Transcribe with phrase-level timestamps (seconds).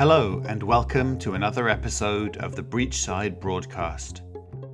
[0.00, 4.22] Hello, and welcome to another episode of the Breachside Broadcast,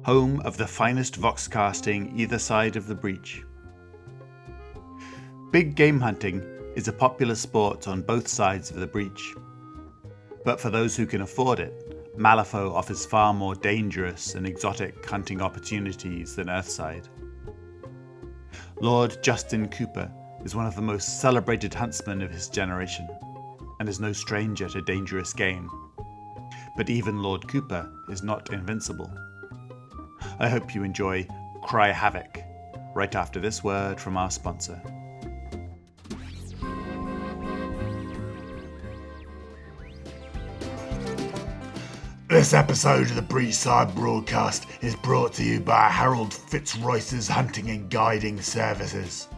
[0.04, 3.43] home of the finest voxcasting either side of the breach.
[5.50, 6.46] Big game hunting
[6.77, 9.34] is a popular sport on both sides of the breach.
[10.45, 15.43] But for those who can afford it, Malifaux offers far more dangerous and exotic hunting
[15.43, 17.08] opportunities than Earthside.
[18.80, 20.09] Lord Justin Cooper
[20.45, 23.09] is one of the most celebrated huntsmen of his generation
[23.79, 25.71] and is no stranger to dangerous game.
[26.77, 29.11] But even Lord Cooper is not invincible.
[30.39, 31.27] I hope you enjoy
[31.62, 32.39] Cry Havoc
[32.95, 34.80] right after this word from our sponsor.
[42.29, 47.88] This episode of the Breachside Broadcast is brought to you by Harold Fitzroyce's Hunting and
[47.88, 49.29] Guiding Services.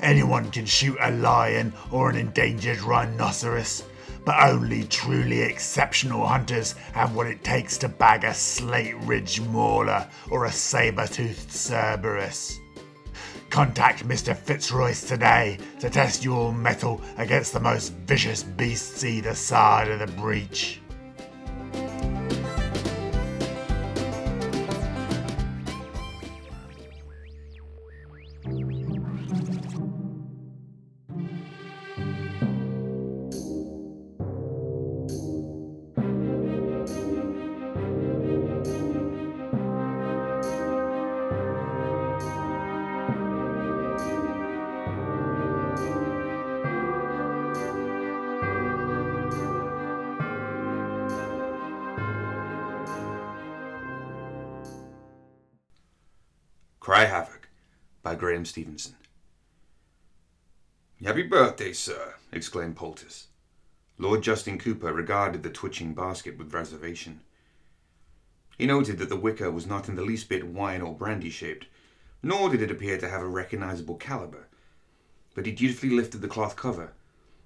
[0.00, 3.84] Anyone can shoot a lion or an endangered rhinoceros,
[4.24, 10.06] but only truly exceptional hunters have what it takes to bag a slate ridge mauler
[10.30, 12.60] or a saber-toothed Cerberus.
[13.50, 14.36] Contact Mr.
[14.36, 20.20] Fitzroyce today to test your mettle against the most vicious beasts either side of the
[20.20, 20.80] breach.
[56.88, 57.50] Cry Havoc
[58.02, 58.94] by Graham Stevenson.
[61.04, 63.26] Happy birthday, sir, exclaimed Poultice.
[63.98, 67.20] Lord Justin Cooper regarded the twitching basket with reservation.
[68.56, 71.66] He noted that the wicker was not in the least bit wine or brandy shaped,
[72.22, 74.46] nor did it appear to have a recognizable caliber,
[75.34, 76.94] but he dutifully lifted the cloth cover,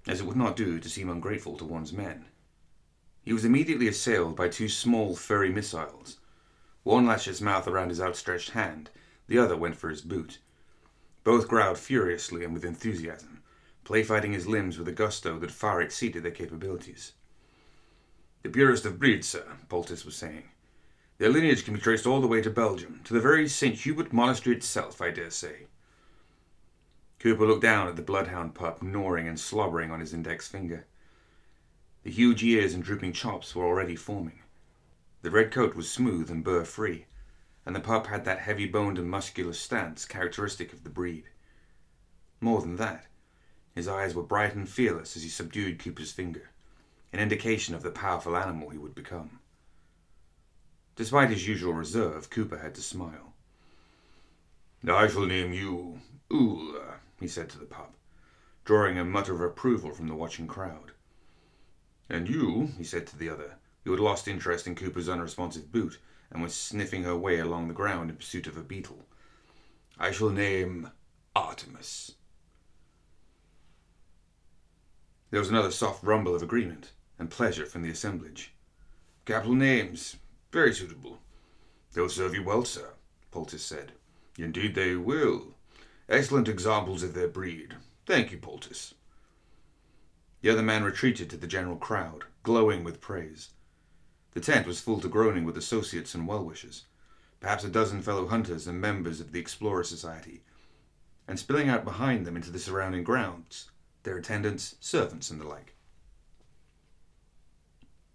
[0.07, 2.27] as it would not do to seem ungrateful to one's men.
[3.25, 6.19] He was immediately assailed by two small, furry missiles.
[6.85, 8.89] One latched its mouth around his outstretched hand,
[9.27, 10.39] the other went for his boot.
[11.25, 13.43] Both growled furiously and with enthusiasm,
[13.85, 17.13] play fighting his limbs with a gusto that far exceeded their capabilities.
[18.43, 20.49] The purest of breeds, sir, Poultice was saying.
[21.19, 23.77] Their lineage can be traced all the way to Belgium, to the very St.
[23.77, 25.67] Hubert Monastery itself, I dare say.
[27.21, 30.87] Cooper looked down at the bloodhound pup gnawing and slobbering on his index finger.
[32.03, 34.41] The huge ears and drooping chops were already forming.
[35.23, 37.07] The red coat was smooth and burr free,
[37.65, 41.25] and the pup had that heavy boned and muscular stance characteristic of the breed.
[42.41, 43.07] More than that,
[43.75, 46.51] his eyes were bright and fearless as he subdued Cooper's finger,
[47.13, 49.39] an indication of the powerful animal he would become.
[50.97, 53.33] Despite his usual reserve, Cooper had to smile.
[54.87, 56.01] I shall name you
[56.33, 57.95] Oola, he said to the pup,
[58.65, 60.93] drawing a mutter of approval from the watching crowd.
[62.11, 65.99] And you, he said to the other, who had lost interest in Cooper's unresponsive boot
[66.33, 69.05] and was sniffing her way along the ground in pursuit of a beetle.
[69.99, 70.91] I shall name
[71.37, 72.13] Artemis.
[75.31, 78.53] There was another soft rumble of agreement and pleasure from the assemblage.
[79.25, 80.17] Capital names,
[80.51, 81.21] very suitable.
[81.93, 82.91] They'll serve you well, sir,
[83.31, 83.93] Poultice said.
[84.39, 85.55] Indeed they will.
[86.09, 87.77] Excellent examples of their breed.
[88.07, 88.95] Thank you, Poultice.
[90.41, 93.51] The other man retreated to the general crowd, glowing with praise.
[94.33, 96.85] The tent was full to groaning with associates and well wishers,
[97.41, 100.43] perhaps a dozen fellow hunters and members of the Explorer Society,
[101.29, 103.71] and spilling out behind them into the surrounding grounds,
[104.05, 105.75] their attendants, servants, and the like.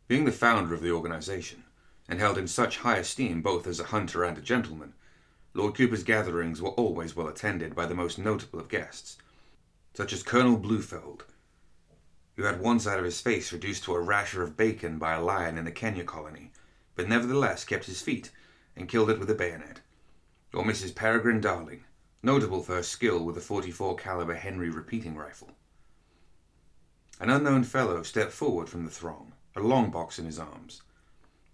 [0.08, 1.64] Being the founder of the organization,
[2.08, 4.94] and held in such high esteem both as a hunter and a gentleman,
[5.54, 9.18] Lord Cooper's gatherings were always well attended by the most notable of guests,
[9.94, 11.22] such as Colonel Blufeld,
[12.38, 15.22] who had one side of his face reduced to a rasher of bacon by a
[15.22, 16.52] lion in the Kenya colony,
[16.96, 18.32] but nevertheless kept his feet
[18.76, 19.82] and killed it with a bayonet,
[20.54, 20.94] or Mrs.
[20.94, 21.84] Peregrine Darling,
[22.22, 25.50] notable for her skill with a 44 caliber Henry repeating rifle.
[27.20, 30.84] An unknown fellow stepped forward from the throng, a long box in his arms.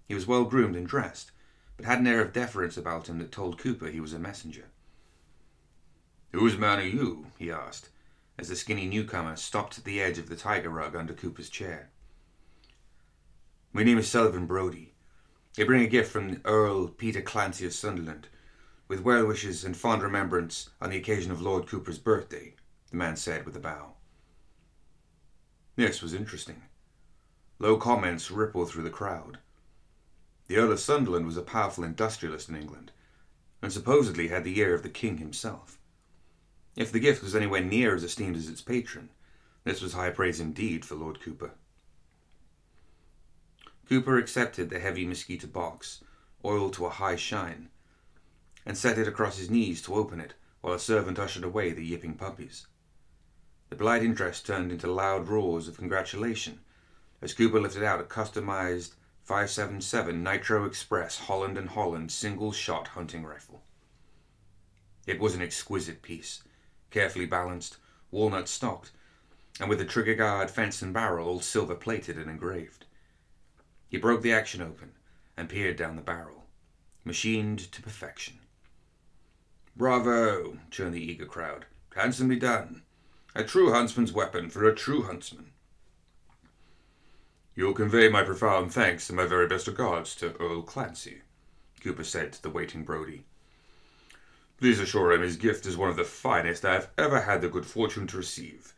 [0.05, 1.31] He was well groomed and dressed,
[1.77, 4.65] but had an air of deference about him that told Cooper he was a messenger.
[6.33, 7.27] Whose man are you?
[7.39, 7.87] he asked,
[8.37, 11.89] as the skinny newcomer stopped at the edge of the tiger rug under Cooper's chair.
[13.71, 14.93] My name is Sullivan Brody.
[15.57, 18.27] I bring a gift from the Earl Peter Clancy of Sunderland,
[18.87, 22.55] with well wishes and fond remembrance on the occasion of Lord Cooper's birthday,
[22.89, 23.93] the man said with a bow.
[25.75, 26.63] This was interesting.
[27.59, 29.39] Low comments rippled through the crowd.
[30.47, 32.91] The Earl of Sunderland was a powerful industrialist in England,
[33.61, 35.79] and supposedly had the ear of the king himself.
[36.75, 39.09] If the gift was anywhere near as esteemed as its patron,
[39.63, 41.51] this was high praise indeed for Lord Cooper.
[43.87, 46.03] Cooper accepted the heavy mosquito box,
[46.43, 47.69] oiled to a high shine,
[48.65, 51.85] and set it across his knees to open it while a servant ushered away the
[51.85, 52.65] yipping puppies.
[53.69, 56.61] The polite interest turned into loud roars of congratulation
[57.21, 63.23] as Cooper lifted out a customized 577 Nitro Express Holland and Holland single shot hunting
[63.23, 63.63] rifle.
[65.05, 66.43] It was an exquisite piece,
[66.93, 67.77] carefully balanced,
[68.11, 68.91] walnut stocked,
[69.59, 72.85] and with the trigger guard, fence, and barrel all silver plated and engraved.
[73.89, 74.91] He broke the action open
[75.35, 76.45] and peered down the barrel,
[77.03, 78.39] machined to perfection.
[79.75, 80.59] Bravo!
[80.69, 81.65] churned the eager crowd.
[81.95, 82.83] Handsomely done.
[83.35, 85.51] A true huntsman's weapon for a true huntsman.
[87.55, 91.21] You'll convey my profound thanks and my very best regards to Earl Clancy,
[91.81, 93.25] Cooper said to the waiting Brodie.
[94.63, 97.49] Please assure him his gift is one of the finest I have ever had the
[97.49, 98.73] good fortune to receive,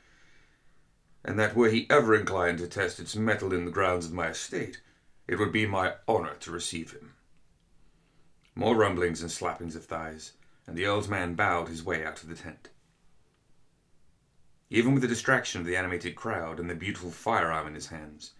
[1.23, 4.29] and that were he ever inclined to test its mettle in the grounds of my
[4.29, 4.81] estate,
[5.27, 7.13] it would be my honour to receive him.
[8.55, 10.31] More rumblings and slappings of thighs,
[10.65, 12.69] and the Earl's man bowed his way out of the tent.
[14.71, 18.31] Even with the distraction of the animated crowd and the beautiful firearm in his hands,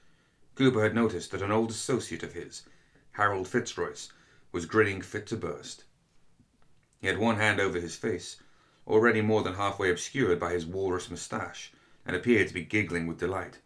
[0.56, 2.64] Cooper had noticed that an old associate of his,
[3.12, 4.12] Harold Fitzroyce,
[4.52, 5.84] was grinning fit to burst.
[7.06, 8.38] He had one hand over his face,
[8.88, 11.72] already more than halfway obscured by his walrus moustache,
[12.04, 13.60] and appeared to be giggling with delight.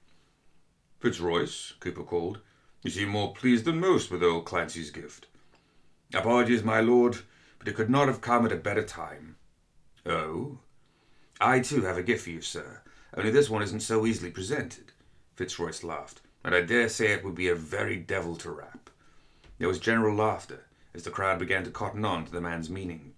[0.99, 2.41] Fitzroyce, Cooper called,
[2.83, 5.27] you seem more pleased than most with Earl Clancy's gift.
[6.13, 7.19] Apologies, my lord,
[7.59, 9.37] but it could not have come at a better time.
[10.05, 10.59] Oh?
[11.39, 12.81] I too have a gift for you, sir,
[13.15, 14.91] only this one isn't so easily presented.
[15.37, 18.89] Fitzroyce laughed and I dare say it would be a very devil to rap.
[19.59, 23.13] There was general laughter as the crowd began to cotton on to the man's meaning.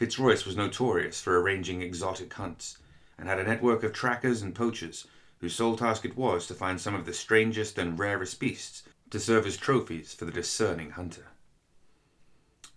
[0.00, 2.78] Fitzroyce was notorious for arranging exotic hunts,
[3.18, 5.06] and had a network of trackers and poachers
[5.40, 9.20] whose sole task it was to find some of the strangest and rarest beasts to
[9.20, 11.26] serve as trophies for the discerning hunter.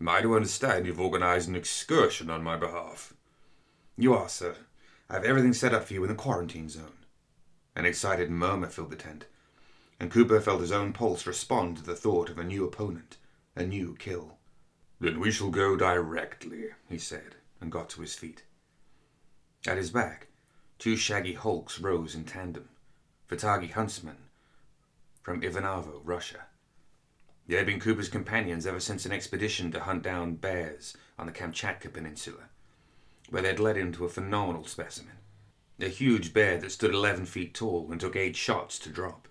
[0.05, 3.13] I to understand you've organized an excursion on my behalf?
[3.95, 4.57] You are, sir.
[5.09, 7.05] I have everything set up for you in the quarantine zone.
[7.73, 9.27] An excited murmur filled the tent
[9.97, 13.15] and Cooper felt his own pulse respond to the thought of a new opponent,
[13.55, 14.37] a new kill.
[15.03, 18.43] Then we shall go directly, he said, and got to his feet.
[19.67, 20.27] At his back,
[20.79, 22.69] two shaggy hulks rose in tandem,
[23.29, 24.15] Vitagi huntsmen
[25.21, 26.45] from Ivanovo, Russia.
[27.49, 31.33] They had been Cooper's companions ever since an expedition to hunt down bears on the
[31.33, 32.43] Kamchatka Peninsula,
[33.29, 35.17] where they had led him to a phenomenal specimen.
[35.81, 39.27] A huge bear that stood eleven feet tall and took eight shots to drop.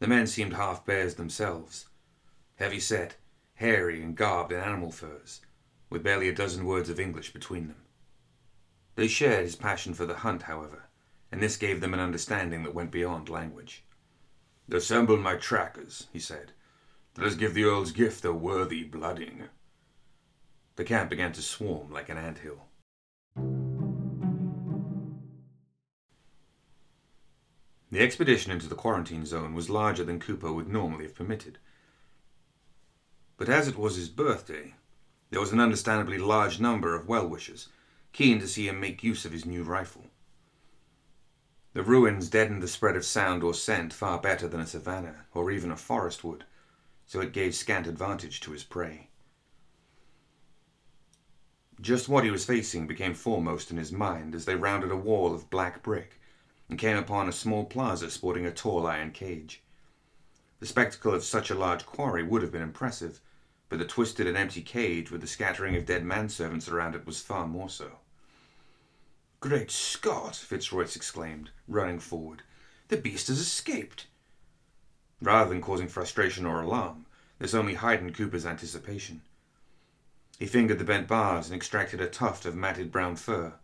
[0.00, 1.86] The men seemed half bears themselves,
[2.56, 3.14] heavy set,
[3.60, 5.42] hairy, and garbed in animal furs,
[5.90, 7.76] with barely a dozen words of English between them.
[8.94, 10.88] They shared his passion for the hunt, however,
[11.30, 13.84] and this gave them an understanding that went beyond language.
[14.72, 16.52] Assemble my trackers, he said.
[17.18, 19.44] Let us give the Earl's gift a worthy blooding.
[20.76, 22.64] The camp began to swarm like an ant hill.
[27.90, 31.58] The expedition into the quarantine zone was larger than Cooper would normally have permitted.
[33.40, 34.74] But as it was his birthday,
[35.30, 37.70] there was an understandably large number of well wishers,
[38.12, 40.10] keen to see him make use of his new rifle.
[41.72, 45.50] The ruins deadened the spread of sound or scent far better than a savanna or
[45.50, 46.44] even a forest would,
[47.06, 49.08] so it gave scant advantage to his prey.
[51.80, 55.34] Just what he was facing became foremost in his mind as they rounded a wall
[55.34, 56.20] of black brick
[56.68, 59.62] and came upon a small plaza sporting a tall iron cage.
[60.58, 63.22] The spectacle of such a large quarry would have been impressive,
[63.70, 67.22] but the twisted and empty cage with the scattering of dead manservants around it was
[67.22, 68.00] far more so.
[69.38, 70.36] Great Scott!
[70.36, 72.42] Fitzroyce exclaimed, running forward.
[72.88, 74.08] The beast has escaped!
[75.22, 77.06] Rather than causing frustration or alarm,
[77.38, 79.22] this only heightened Cooper's anticipation.
[80.38, 83.54] He fingered the bent bars and extracted a tuft of matted brown fur,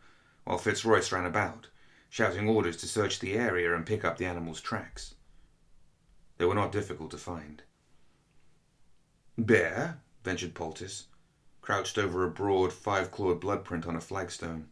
[0.45, 1.67] while Fitzroyce ran about,
[2.09, 5.15] shouting orders to search the area and pick up the animal's tracks.
[6.39, 7.63] They were not difficult to find.
[9.39, 10.01] Bear?
[10.25, 11.09] ventured Poultice,
[11.61, 14.69] crouched over a broad, five clawed blood print on a flagstone.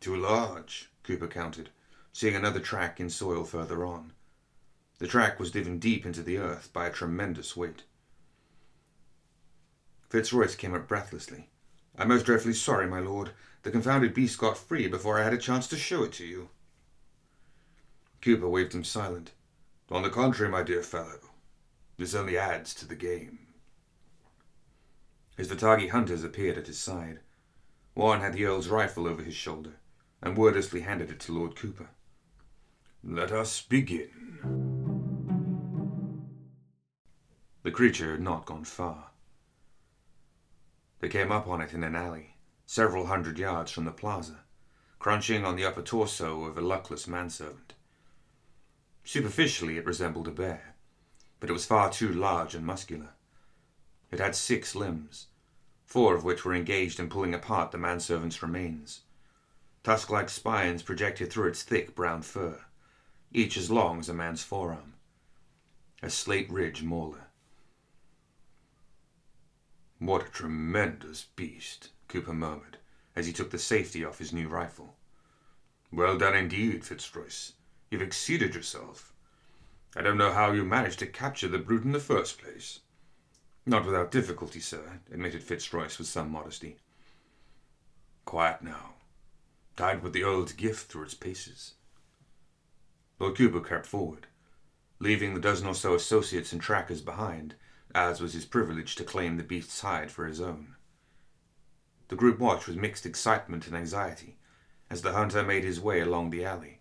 [0.00, 1.68] Too large, Cooper counted,
[2.10, 4.14] seeing another track in soil further on.
[4.98, 7.82] The track was driven deep into the earth by a tremendous weight.
[10.08, 11.50] Fitzroyce came up breathlessly.
[11.98, 13.32] I'm most dreadfully sorry, my lord.
[13.62, 16.48] The confounded beast got free before I had a chance to show it to you.
[18.22, 19.32] Cooper waved him silent.
[19.90, 21.18] On the contrary, my dear fellow,
[21.98, 23.38] this only adds to the game.
[25.40, 27.20] His Vitagi hunters appeared at his side.
[27.94, 29.76] Warren had the Earl's rifle over his shoulder,
[30.20, 31.88] and wordlessly handed it to Lord Cooper.
[33.02, 34.10] Let us begin.
[37.62, 39.12] The creature had not gone far.
[40.98, 44.40] They came up on it in an alley, several hundred yards from the plaza,
[44.98, 47.72] crunching on the upper torso of a luckless manservant.
[49.04, 50.74] Superficially, it resembled a bear,
[51.40, 53.14] but it was far too large and muscular.
[54.10, 55.28] It had six limbs,
[55.90, 59.00] four of which were engaged in pulling apart the manservant's remains.
[59.82, 62.60] Tusk like spines projected through its thick brown fur,
[63.32, 64.94] each as long as a man's forearm.
[66.00, 67.26] A slate ridge mauler.
[69.98, 72.78] What a tremendous beast, Cooper murmured
[73.16, 74.94] as he took the safety off his new rifle.
[75.92, 77.54] Well done indeed, Fitzroyce.
[77.90, 79.12] You've exceeded yourself.
[79.96, 82.78] I don't know how you managed to capture the brute in the first place.
[83.66, 86.78] Not without difficulty, sir, admitted Fitzroyce with some modesty.
[88.24, 88.94] Quiet now.
[89.76, 91.74] Tied with the old gift through its paces.
[93.18, 94.26] Lord Cooper crept forward,
[94.98, 97.54] leaving the dozen or so associates and trackers behind,
[97.94, 100.76] as was his privilege to claim the beast's hide for his own.
[102.08, 104.38] The group watched with mixed excitement and anxiety
[104.88, 106.80] as the hunter made his way along the alley,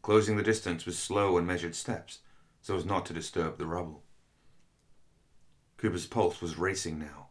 [0.00, 2.20] closing the distance with slow and measured steps
[2.62, 4.02] so as not to disturb the rubble.
[5.80, 7.28] Cooper's pulse was racing now,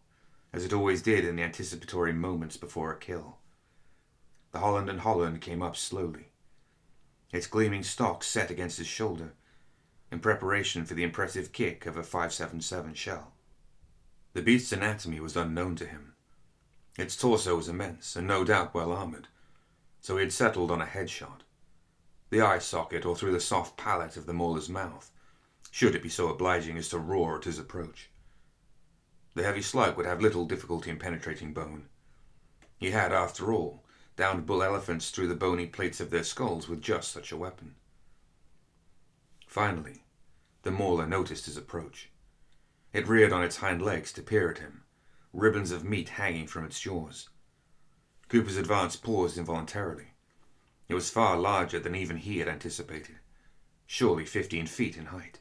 [0.51, 3.37] as it always did in the anticipatory moments before a kill.
[4.53, 6.31] The Holland and Holland came up slowly,
[7.31, 9.33] its gleaming stock set against his shoulder,
[10.11, 13.33] in preparation for the impressive kick of a 577 shell.
[14.33, 16.15] The beast's anatomy was unknown to him.
[16.97, 19.27] Its torso was immense and no doubt well armored,
[20.01, 21.41] so he had settled on a headshot.
[22.31, 25.11] The eye socket or through the soft palate of the mauler's mouth,
[25.69, 28.08] should it be so obliging as to roar at his approach.
[29.39, 31.87] The heavy slug would have little difficulty in penetrating bone.
[32.77, 33.85] He had, after all,
[34.17, 37.75] downed bull elephants through the bony plates of their skulls with just such a weapon.
[39.47, 40.03] Finally,
[40.63, 42.09] the mauler noticed his approach.
[42.91, 44.83] It reared on its hind legs to peer at him,
[45.31, 47.29] ribbons of meat hanging from its jaws.
[48.27, 50.15] Cooper's advance paused involuntarily.
[50.89, 53.19] It was far larger than even he had anticipated,
[53.85, 55.39] surely fifteen feet in height.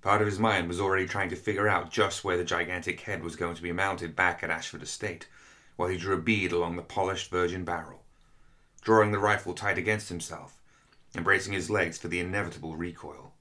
[0.00, 3.22] Part of his mind was already trying to figure out just where the gigantic head
[3.22, 5.28] was going to be mounted back at Ashford Estate,
[5.76, 8.04] while he drew a bead along the polished virgin barrel,
[8.80, 10.60] drawing the rifle tight against himself,
[11.14, 13.32] and bracing his legs for the inevitable recoil.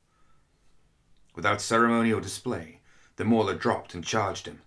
[1.36, 2.80] Without ceremony or display,
[3.18, 4.62] the mauler dropped and charged him.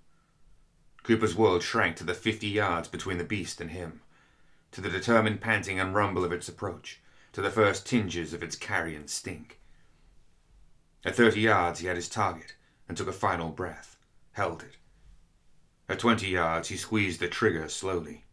[1.03, 4.01] Cooper's world shrank to the fifty yards between the beast and him,
[4.71, 7.01] to the determined panting and rumble of its approach,
[7.33, 9.60] to the first tinges of its carrion stink.
[11.02, 13.97] At thirty yards, he had his target and took a final breath,
[14.33, 14.76] held it.
[15.88, 18.26] At twenty yards, he squeezed the trigger slowly.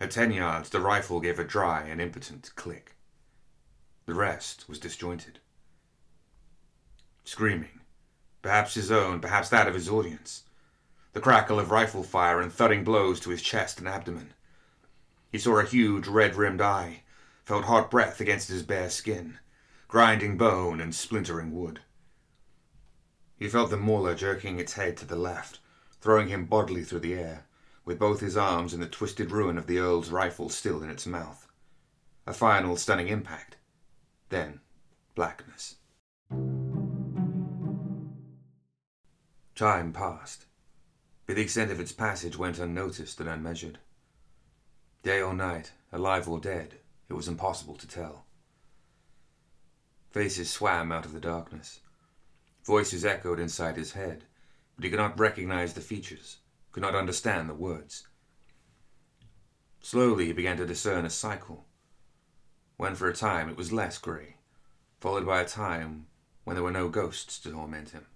[0.00, 2.96] At ten yards, the rifle gave a dry and impotent click.
[4.06, 5.38] The rest was disjointed.
[7.24, 7.80] Screaming,
[8.42, 10.44] perhaps his own, perhaps that of his audience.
[11.12, 14.32] The crackle of rifle fire and thudding blows to his chest and abdomen.
[15.30, 17.02] He saw a huge red rimmed eye,
[17.44, 19.38] felt hot breath against his bare skin
[19.88, 21.80] grinding bone and splintering wood.
[23.36, 25.60] He felt the mauler jerking its head to the left,
[26.00, 27.46] throwing him bodily through the air,
[27.86, 31.06] with both his arms in the twisted ruin of the Earl's rifle still in its
[31.06, 31.48] mouth.
[32.26, 33.56] A final stunning impact.
[34.28, 34.60] Then
[35.14, 35.76] blackness.
[39.54, 40.44] Time passed,
[41.26, 43.78] but the extent of its passage went unnoticed and unmeasured.
[45.02, 46.74] Day or night, alive or dead,
[47.08, 48.26] it was impossible to tell.
[50.10, 51.80] Faces swam out of the darkness.
[52.64, 54.24] Voices echoed inside his head,
[54.74, 56.38] but he could not recognize the features,
[56.72, 58.06] could not understand the words.
[59.80, 61.66] Slowly he began to discern a cycle,
[62.76, 64.36] when for a time it was less grey,
[65.00, 66.06] followed by a time
[66.44, 68.06] when there were no ghosts to torment him.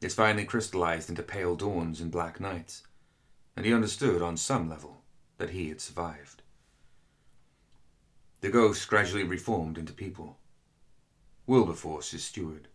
[0.00, 2.84] It finally crystallized into pale dawns and black nights,
[3.56, 5.02] and he understood on some level
[5.38, 6.42] that he had survived.
[8.40, 10.38] The ghosts gradually reformed into people.
[11.46, 12.68] Wilberforce, his steward.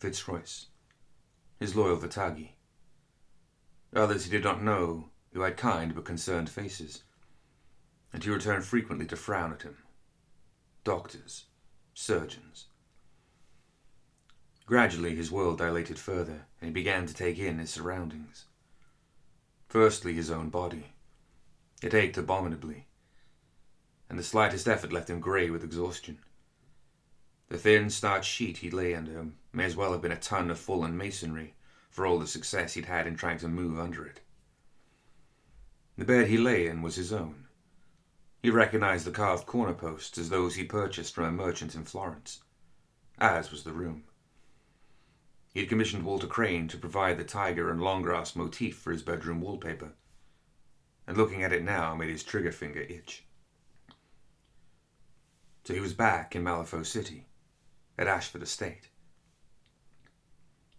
[0.00, 0.66] Fitzroyce,
[1.60, 2.56] his loyal Vitagi.
[3.94, 7.04] Others he did not know, who had kind but concerned faces,
[8.12, 9.76] and he returned frequently to frown at him.
[10.82, 11.44] Doctors,
[11.94, 12.66] surgeons.
[14.66, 18.46] Gradually his world dilated further, and he began to take in his surroundings.
[19.68, 20.92] Firstly, his own body.
[21.82, 22.87] It ached abominably,
[24.08, 26.18] and the slightest effort left him grey with exhaustion.
[27.48, 30.50] The thin, starched sheet he lay under him may as well have been a ton
[30.50, 31.54] of fallen masonry,
[31.90, 34.20] for all the success he'd had in trying to move under it.
[35.96, 37.48] The bed he lay in was his own.
[38.40, 42.42] He recognized the carved corner posts as those he purchased from a merchant in Florence,
[43.18, 44.04] as was the room.
[45.52, 49.02] He had commissioned Walter Crane to provide the tiger and long grass motif for his
[49.02, 49.94] bedroom wallpaper,
[51.06, 53.24] and looking at it now made his trigger finger itch.
[55.68, 57.26] So he was back in Malifaux City,
[57.98, 58.88] at Ashford Estate.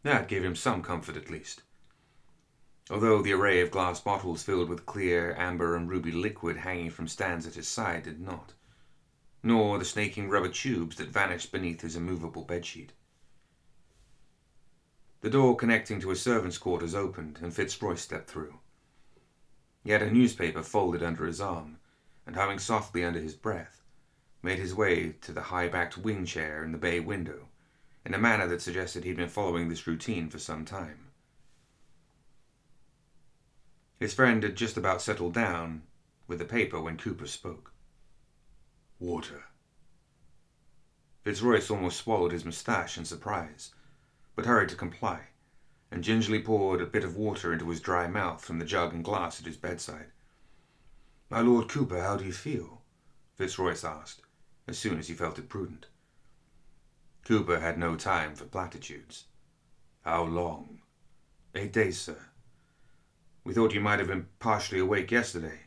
[0.01, 1.61] That gave him some comfort at least.
[2.89, 7.07] Although the array of glass bottles filled with clear amber and ruby liquid hanging from
[7.07, 8.53] stands at his side did not,
[9.43, 12.89] nor the snaking rubber tubes that vanished beneath his immovable bedsheet.
[15.21, 18.57] The door connecting to his servants' quarters opened, and Fitzroy stepped through.
[19.83, 21.77] He had a newspaper folded under his arm,
[22.25, 23.83] and humming softly under his breath,
[24.41, 27.47] made his way to the high-backed wing chair in the bay window
[28.05, 31.07] in a manner that suggested he'd been following this routine for some time.
[33.99, 35.81] His friend had just about settled down
[36.27, 37.73] with the paper when Cooper spoke.
[38.99, 39.43] Water.
[41.23, 43.73] Fitzroyce almost swallowed his moustache in surprise,
[44.35, 45.27] but hurried to comply,
[45.91, 49.03] and gingerly poured a bit of water into his dry mouth from the jug and
[49.03, 50.11] glass at his bedside.
[51.29, 52.81] My Lord Cooper, how do you feel?
[53.35, 54.21] Fitzroyce asked,
[54.69, 55.87] as soon as he felt it prudent.
[57.25, 59.25] Cooper had no time for platitudes.
[60.05, 60.81] How long?
[61.55, 62.27] Eight days, sir.
[63.43, 65.61] We thought you might have been partially awake yesterday.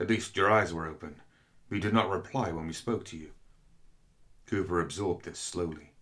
[0.00, 1.16] At least your eyes were open.
[1.68, 3.32] We did not reply when we spoke to you.
[4.46, 5.92] Cooper absorbed this slowly.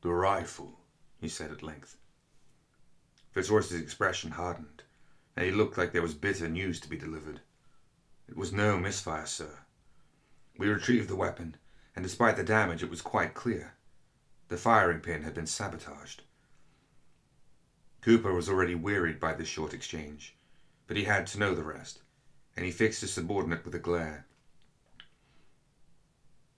[0.00, 0.80] The rifle,
[1.20, 1.98] he said at length.
[3.32, 4.82] Fitzroyce's expression hardened,
[5.36, 7.42] and he looked like there was bitter news to be delivered.
[8.28, 9.58] It was no misfire, sir.
[10.58, 11.56] We retrieved the weapon,
[11.94, 13.74] and despite the damage, it was quite clear.
[14.48, 16.22] The firing pin had been sabotaged.
[18.00, 20.36] Cooper was already wearied by this short exchange,
[20.86, 22.02] but he had to know the rest,
[22.56, 24.26] and he fixed his subordinate with a glare.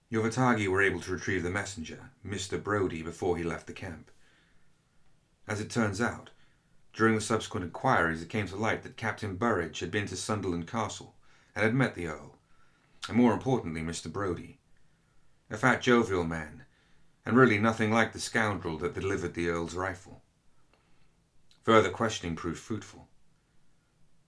[0.09, 2.61] Your Vatagi were able to retrieve the messenger, Mr.
[2.61, 4.09] Brodie, before he left the camp.
[5.47, 6.29] As it turns out,
[6.93, 10.67] during the subsequent inquiries, it came to light that Captain Burridge had been to Sunderland
[10.67, 11.15] Castle
[11.55, 12.38] and had met the Earl,
[13.07, 14.11] and more importantly, Mr.
[14.11, 14.59] Brodie.
[15.49, 16.65] A fat, jovial man,
[17.25, 20.21] and really nothing like the scoundrel that delivered the Earl's rifle.
[21.63, 23.07] Further questioning proved fruitful.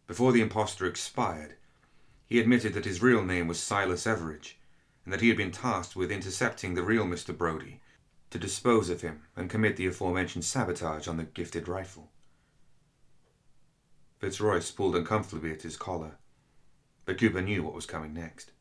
[0.07, 1.55] Before the impostor expired,
[2.25, 4.55] he admitted that his real name was Silas Everidge,
[5.03, 7.35] and that he had been tasked with intercepting the real Mr.
[7.35, 7.81] Brodie
[8.29, 12.11] to dispose of him and commit the aforementioned sabotage on the gifted rifle.
[14.19, 16.17] Fitzroy pulled uncomfortably at his collar,
[17.05, 18.51] but Cooper knew what was coming next.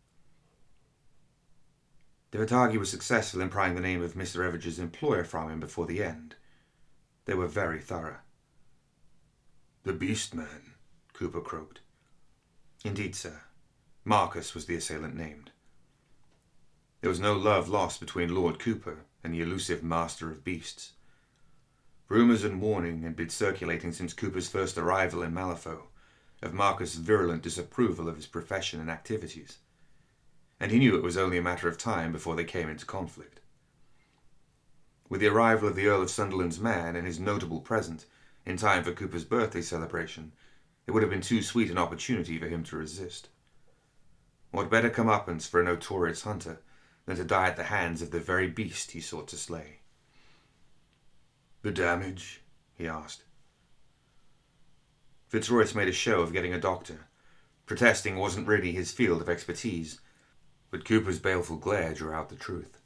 [2.30, 4.44] The Vatagi was successful in prying the name of Mr.
[4.44, 6.36] Everidge's employer from him before the end.
[7.24, 8.18] They were very thorough.
[9.82, 10.74] The Beast Man,
[11.12, 11.80] Cooper croaked.
[12.84, 13.42] Indeed, sir.
[14.04, 15.50] Marcus was the assailant named.
[17.00, 20.92] There was no love lost between Lord Cooper and the elusive master of beasts.
[22.08, 25.88] Rumours and warning had been circulating since Cooper's first arrival in Malifaux
[26.42, 29.58] of Marcus' virulent disapproval of his profession and activities,
[30.60, 33.40] and he knew it was only a matter of time before they came into conflict.
[35.08, 38.04] With the arrival of the Earl of Sunderland's man and his notable present
[38.44, 40.32] in time for Cooper's birthday celebration,
[40.86, 43.28] it would have been too sweet an opportunity for him to resist.
[44.50, 46.60] What better comeuppance for a notorious hunter
[47.06, 49.78] than to die at the hands of the very beast he sought to slay?
[51.62, 52.42] The damage?
[52.74, 53.24] he asked.
[55.28, 57.06] Fitzroyce made a show of getting a doctor.
[57.66, 60.00] Protesting wasn't really his field of expertise,
[60.70, 62.78] but Cooper's baleful glare drew out the truth.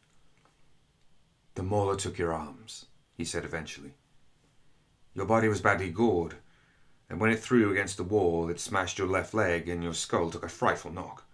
[1.55, 3.95] The mauler took your arms, he said eventually.
[5.15, 6.37] Your body was badly gored,
[7.09, 10.31] and when it threw against the wall, it smashed your left leg and your skull
[10.31, 11.25] took a frightful knock.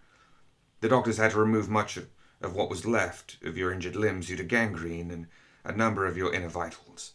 [0.81, 2.09] The doctors had to remove much of,
[2.43, 5.27] of what was left of your injured limbs due to gangrene and
[5.65, 7.13] a number of your inner vitals.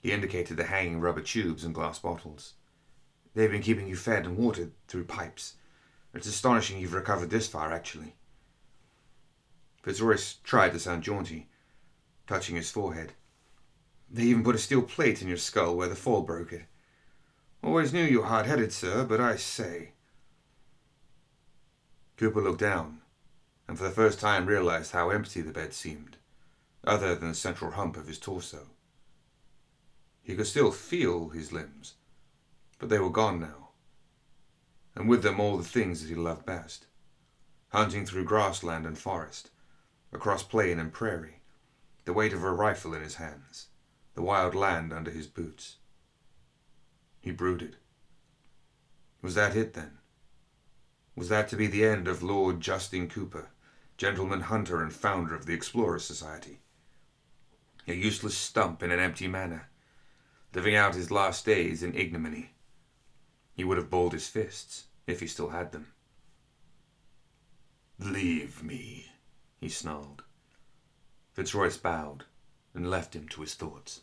[0.00, 2.54] He indicated the hanging rubber tubes and glass bottles.
[3.34, 5.54] They've been keeping you fed and watered through pipes.
[6.12, 8.14] It's astonishing you've recovered this far, actually.
[9.82, 11.48] Fitzroyce tried to sound jaunty,
[12.26, 13.12] touching his forehead.
[14.10, 16.64] They even put a steel plate in your skull where the fall broke it.
[17.62, 19.92] Always knew you were hard-headed, sir, but I say.
[22.16, 23.00] Cooper looked down,
[23.68, 26.16] and for the first time realized how empty the bed seemed,
[26.84, 28.66] other than the central hump of his torso.
[30.22, 31.94] He could still feel his limbs,
[32.78, 33.59] but they were gone now,
[34.94, 36.86] and with them all the things that he loved best
[37.70, 39.50] hunting through grassland and forest,
[40.12, 41.40] across plain and prairie,
[42.04, 43.68] the weight of a rifle in his hands,
[44.14, 45.76] the wild land under his boots.
[47.20, 47.76] He brooded.
[49.22, 49.98] Was that it then?
[51.14, 53.50] Was that to be the end of Lord Justin Cooper,
[53.96, 56.60] gentleman hunter and founder of the Explorers Society?
[57.86, 59.68] A useless stump in an empty manor,
[60.54, 62.50] living out his last days in ignominy.
[63.60, 65.92] He would have balled his fists, if he still had them.
[67.98, 69.12] Leave me,
[69.60, 70.24] he snarled.
[71.34, 72.24] Fitzroyce bowed
[72.72, 74.00] and left him to his thoughts.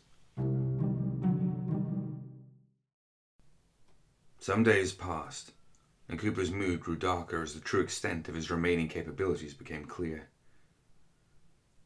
[4.38, 5.50] Some days passed,
[6.08, 10.28] and Cooper's mood grew darker as the true extent of his remaining capabilities became clear.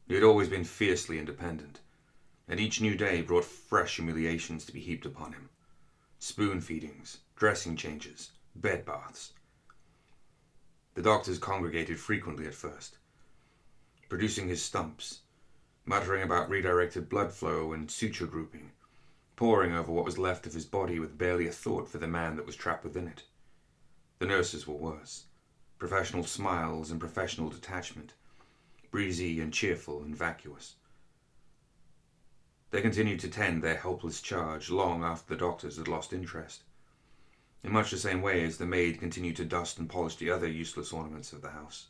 [0.07, 1.79] He had always been fiercely independent,
[2.47, 5.49] and each new day brought fresh humiliations to be heaped upon him
[6.23, 9.33] spoon feedings, dressing changes, bed baths.
[10.93, 12.97] The doctors congregated frequently at first,
[14.07, 15.23] producing his stumps,
[15.83, 18.71] muttering about redirected blood flow and suture grouping,
[19.35, 22.37] poring over what was left of his body with barely a thought for the man
[22.37, 23.23] that was trapped within it.
[24.19, 25.25] The nurses were worse.
[25.77, 28.13] Professional smiles and professional detachment,
[28.91, 30.75] breezy and cheerful and vacuous.
[32.73, 36.63] They continued to tend their helpless charge long after the doctors had lost interest,
[37.61, 40.47] in much the same way as the maid continued to dust and polish the other
[40.47, 41.85] useless ornaments of the house.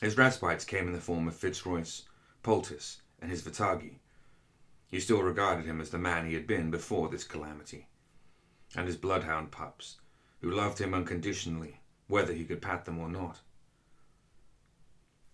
[0.00, 2.04] His respites came in the form of Fitzroyce,
[2.42, 3.98] Poultice, and his Vitagi.
[4.88, 7.88] He still regarded him as the man he had been before this calamity,
[8.74, 9.98] and his bloodhound pups,
[10.40, 13.42] who loved him unconditionally, whether he could pat them or not.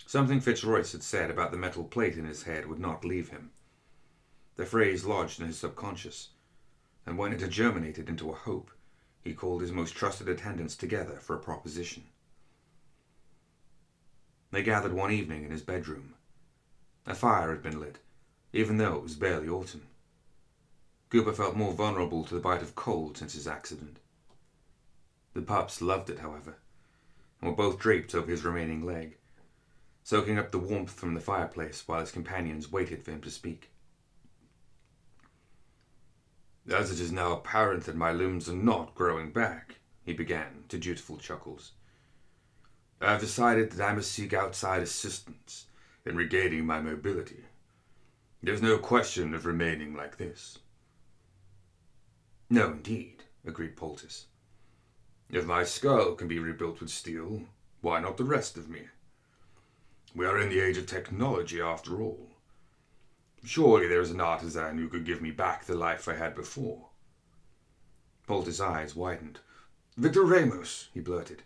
[0.09, 3.51] Something Fitzroyce had said about the metal plate in his head would not leave him.
[4.57, 6.31] The phrase lodged in his subconscious,
[7.05, 8.71] and when it had germinated into a hope,
[9.21, 12.05] he called his most trusted attendants together for a proposition.
[14.51, 16.15] They gathered one evening in his bedroom.
[17.05, 17.99] A fire had been lit,
[18.55, 19.89] even though it was barely autumn.
[21.11, 23.99] Cooper felt more vulnerable to the bite of cold since his accident.
[25.35, 26.57] The pups loved it, however,
[27.43, 29.18] and were both draped over his remaining leg,
[30.09, 33.71] soaking up the warmth from the fireplace while his companions waited for him to speak.
[36.67, 40.79] As it is now apparent that my limbs are not growing back, he began, to
[40.79, 41.73] dutiful chuckles,
[43.03, 45.67] I have decided that I must seek outside assistance
[46.07, 47.45] in regaining my mobility.
[48.43, 50.59] There's no question of remaining like this.
[52.49, 54.25] No, indeed, agreed Poultice.
[55.31, 57.43] If my skull can be rebuilt with steel,
[57.83, 58.85] why not the rest of me?
[60.19, 62.31] We are in the age of technology, after all.
[63.45, 66.89] Surely there is an artisan who could give me back the life I had before.
[68.27, 69.39] Poultice's eyes widened.
[69.97, 71.45] Victor Ramos, he blurted.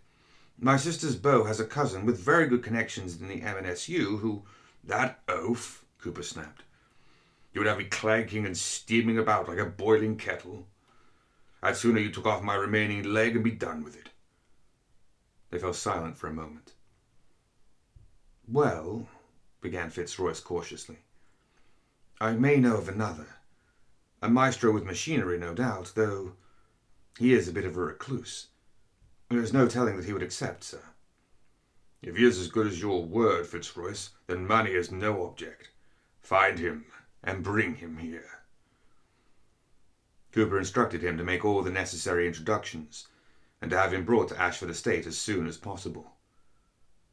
[0.59, 4.45] My sister's beau has a cousin with very good connections in the M&SU who.
[4.83, 6.63] That oaf, Cooper snapped.
[7.53, 10.67] You would have me clanking and steaming about like a boiling kettle.
[11.63, 14.09] I'd sooner you took off my remaining leg and be done with it.
[15.51, 16.72] They fell silent for a moment.
[18.49, 19.09] Well,
[19.61, 20.99] began Fitzroyce cautiously,
[22.21, 23.27] I may know of another.
[24.21, 26.35] A maestro with machinery, no doubt, though
[27.19, 28.49] he is a bit of a recluse.
[29.29, 30.83] There's no telling that he would accept, sir.
[32.03, 35.71] If he is as good as your word, Fitzroyce, then money is no object.
[36.21, 36.87] Find him
[37.23, 38.43] and bring him here.
[40.33, 43.09] Cooper instructed him to make all the necessary introductions
[43.61, 46.13] and to have him brought to Ashford Estate as soon as possible.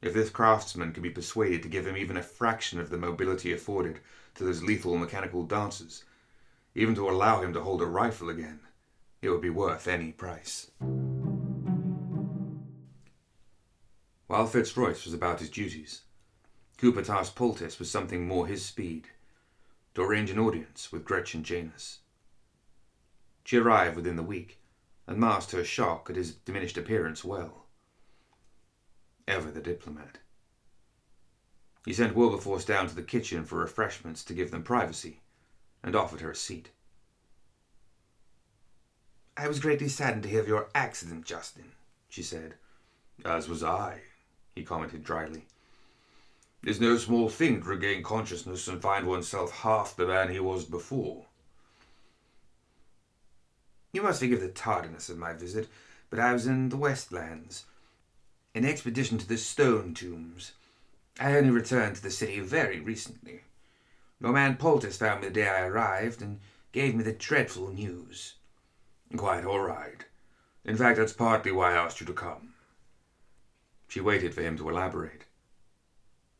[0.01, 3.51] If this craftsman could be persuaded to give him even a fraction of the mobility
[3.51, 3.99] afforded
[4.35, 6.05] to those lethal mechanical dancers,
[6.73, 8.61] even to allow him to hold a rifle again,
[9.21, 10.71] it would be worth any price.
[14.27, 16.03] While Fitzroyce was about his duties,
[16.77, 19.09] Cooper tasked Poultice with something more his speed
[19.95, 21.99] to arrange an audience with Gretchen Janus.
[23.43, 24.61] She arrived within the week
[25.07, 27.65] and masked her shock at his diminished appearance well
[29.29, 30.17] ever the diplomat.
[31.85, 35.21] He sent Wilberforce down to the kitchen for refreshments to give them privacy,
[35.83, 36.71] and offered her a seat.
[39.37, 41.71] I was greatly saddened to hear of your accident, Justin,
[42.09, 42.55] she said.
[43.23, 44.01] As was I,
[44.53, 45.45] he commented dryly.
[46.63, 50.65] It's no small thing to regain consciousness and find oneself half the man he was
[50.65, 51.25] before.
[53.93, 55.69] You must forgive the tardiness of my visit,
[56.09, 57.65] but I was in the Westlands,
[58.55, 60.53] an expedition to the stone tombs.
[61.19, 63.41] I only returned to the city very recently.
[64.19, 66.39] Your man Poultice found me the day I arrived and
[66.71, 68.35] gave me the dreadful news.
[69.15, 70.05] Quite all right.
[70.65, 72.53] In fact, that's partly why I asked you to come.
[73.87, 75.25] She waited for him to elaborate.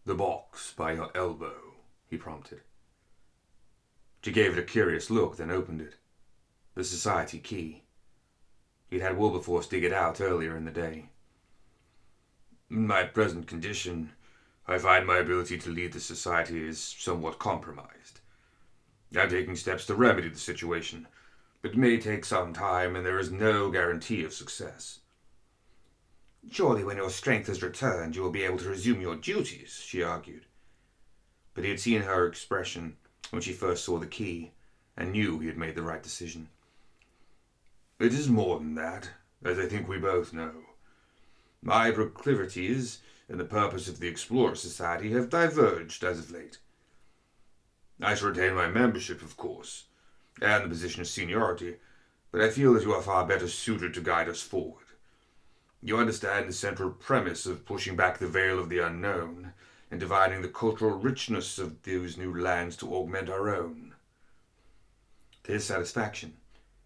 [0.06, 1.76] The box by your elbow,
[2.10, 2.62] he prompted.
[4.24, 5.96] She gave it a curious look, then opened it.
[6.76, 7.84] The society key.
[8.90, 11.10] He'd had Wilberforce dig it out earlier in the day.
[12.72, 14.12] In my present condition,
[14.68, 18.20] I find my ability to lead the society is somewhat compromised.
[19.18, 21.08] I'm taking steps to remedy the situation,
[21.64, 25.00] but it may take some time, and there is no guarantee of success.
[26.52, 30.04] Surely, when your strength has returned, you will be able to resume your duties, she
[30.04, 30.46] argued.
[31.56, 32.98] But he had seen her expression
[33.32, 34.52] when she first saw the key,
[34.96, 36.50] and knew he had made the right decision.
[37.98, 39.10] It is more than that,
[39.44, 40.69] as I think we both know.
[41.62, 46.58] My proclivities and the purpose of the Explorer Society have diverged as of late.
[48.02, 49.86] I shall retain my membership, of course,
[50.42, 51.78] and the position of seniority,
[52.32, 54.86] but I feel that you are far better suited to guide us forward.
[55.82, 59.54] You understand the central premise of pushing back the veil of the unknown
[59.92, 63.96] and dividing the cultural richness of those new lands to augment our own.
[65.44, 66.38] To his satisfaction,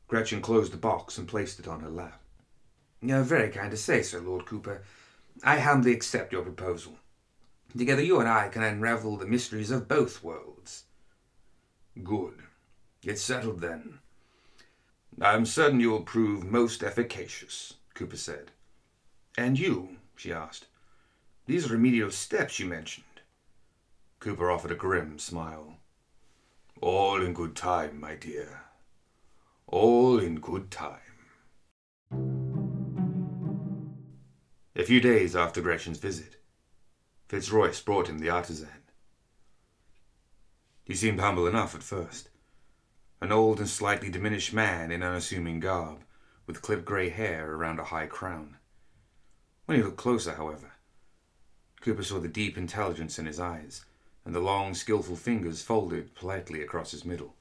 [0.08, 2.23] Gretchen closed the box and placed it on her lap.
[3.04, 4.82] You're very kind to say so, Lord Cooper.
[5.44, 6.94] I humbly accept your proposal.
[7.78, 10.86] Together you and I can unravel the mysteries of both worlds.
[12.02, 12.44] Good.
[13.04, 14.00] It's settled then.
[15.22, 18.52] I'm certain you will prove most efficacious, Cooper said.
[19.38, 20.68] And you, she asked.
[21.46, 23.06] These remedial steps you mentioned.
[24.22, 25.76] Cooper offered a grim smile.
[26.80, 28.62] All in good time, my dear.
[29.68, 31.03] All in good time.
[34.76, 36.38] A few days after Gretchen's visit,
[37.28, 38.70] Fitzroyce brought him the artisan.
[40.84, 42.30] He seemed humble enough at first.
[43.22, 46.04] An old and slightly diminished man in unassuming garb,
[46.48, 48.58] with clipped grey hair around a high crown.
[49.68, 50.72] When he looked closer, however,
[51.82, 53.86] Cooper saw the deep intelligence in his eyes,
[54.26, 57.36] and the long, skilful fingers folded politely across his middle.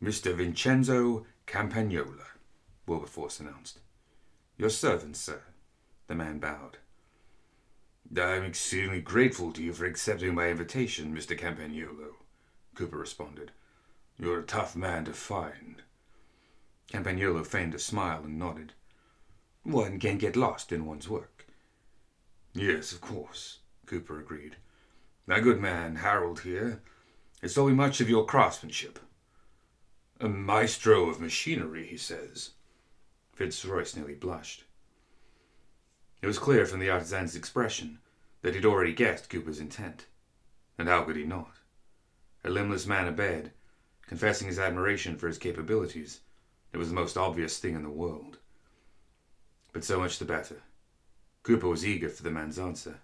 [0.00, 0.32] Mr.
[0.32, 2.26] Vincenzo Campagnola,
[2.86, 3.80] Wilberforce announced.
[4.56, 5.42] Your servant, sir.
[6.08, 6.78] The man bowed.
[8.16, 11.38] I am exceedingly grateful to you for accepting my invitation, Mr.
[11.38, 12.14] Campagnolo,
[12.74, 13.52] Cooper responded.
[14.18, 15.82] You're a tough man to find.
[16.90, 18.72] Campagnolo feigned a smile and nodded.
[19.64, 21.46] One can get lost in one's work.
[22.54, 24.56] Yes, of course, Cooper agreed.
[25.26, 26.80] My good man, Harold here,
[27.42, 28.98] has told me much of your craftsmanship.
[30.20, 32.52] A maestro of machinery, he says.
[33.34, 34.64] Fitzroyce nearly blushed.
[36.20, 37.98] It was clear from the artisan's expression
[38.42, 40.06] that he'd already guessed Cooper's intent.
[40.76, 41.58] And how could he not?
[42.44, 43.52] A limbless man abed,
[44.06, 46.20] confessing his admiration for his capabilities,
[46.72, 48.38] it was the most obvious thing in the world.
[49.72, 50.62] But so much the better.
[51.42, 53.00] Cooper was eager for the man's answer.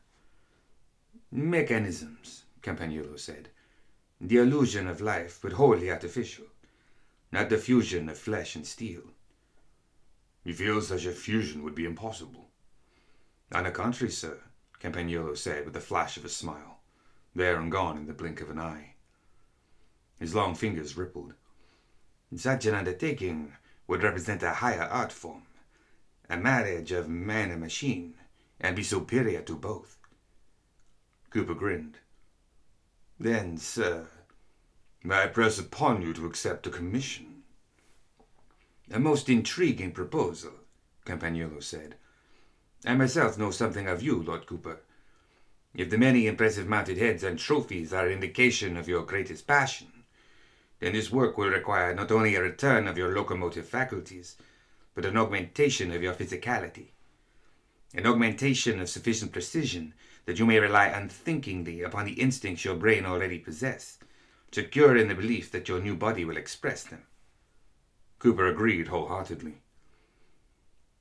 [1.30, 3.48] Mechanisms, Campagnolo said.
[4.20, 6.46] The illusion of life, but wholly artificial.
[7.32, 9.02] Not the fusion of flesh and steel.
[10.44, 12.43] You feel such a fusion would be impossible.
[13.54, 14.40] On the contrary, sir,
[14.80, 16.80] Campagnolo said with a flash of a smile,
[17.36, 18.94] there and gone in the blink of an eye.
[20.18, 21.34] His long fingers rippled.
[22.34, 23.52] Such an undertaking
[23.86, 25.42] would represent a higher art form,
[26.28, 28.14] a marriage of man and machine,
[28.58, 29.98] and be superior to both.
[31.30, 31.98] Cooper grinned.
[33.20, 34.08] Then, sir,
[35.04, 37.44] may I press upon you to accept a commission?
[38.90, 40.54] A most intriguing proposal,
[41.06, 41.94] Campagnolo said.
[42.86, 44.80] I myself know something of you, Lord Cooper.
[45.74, 50.04] If the many impressive mounted heads and trophies are indication of your greatest passion,
[50.80, 54.36] then this work will require not only a return of your locomotive faculties,
[54.94, 56.88] but an augmentation of your physicality.
[57.94, 59.94] An augmentation of sufficient precision
[60.26, 63.98] that you may rely unthinkingly upon the instincts your brain already possess,
[64.52, 67.02] secure in the belief that your new body will express them.
[68.18, 69.63] Cooper agreed wholeheartedly.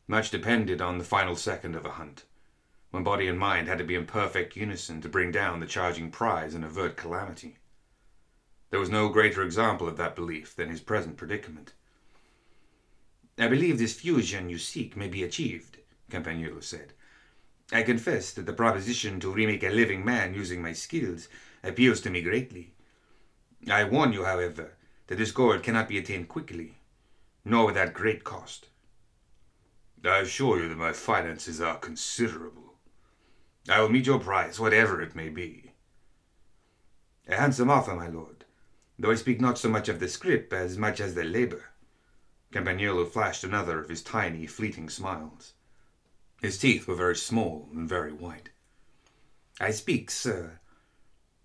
[0.07, 2.25] Much depended on the final second of a hunt,
[2.91, 6.11] when body and mind had to be in perfect unison to bring down the charging
[6.11, 7.57] prize and avert calamity.
[8.69, 11.73] There was no greater example of that belief than his present predicament.
[13.37, 15.77] I believe this fusion you seek may be achieved,
[16.11, 16.93] Campagnolo said.
[17.71, 21.29] I confess that the proposition to remake a living man using my skills
[21.63, 22.73] appeals to me greatly.
[23.71, 24.73] I warn you, however,
[25.07, 26.77] that this goal cannot be attained quickly,
[27.45, 28.67] nor without great cost.
[30.05, 32.75] I assure you that my finances are considerable.
[33.69, 35.71] I will meet your price, whatever it may be.
[37.27, 38.43] A handsome offer, my lord,
[38.99, 41.69] though I speak not so much of the scrip as much as the labor.
[42.51, 45.53] Campagnolo flashed another of his tiny, fleeting smiles.
[46.41, 48.49] His teeth were very small and very white.
[49.61, 50.59] I speak, sir,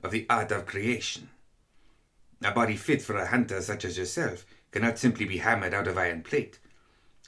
[0.02, 1.30] of the art of creation.
[2.42, 5.96] A body fit for a hunter such as yourself cannot simply be hammered out of
[5.96, 6.58] iron plate.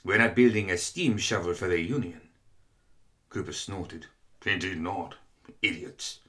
[0.03, 2.21] We're not building a steam shovel for the Union.
[3.29, 4.07] Cooper snorted.
[4.45, 5.15] Indeed not.
[5.61, 6.19] Idiots.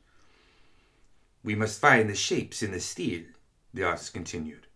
[1.43, 3.23] We must find the shapes in the steel,
[3.73, 4.67] the artist continued,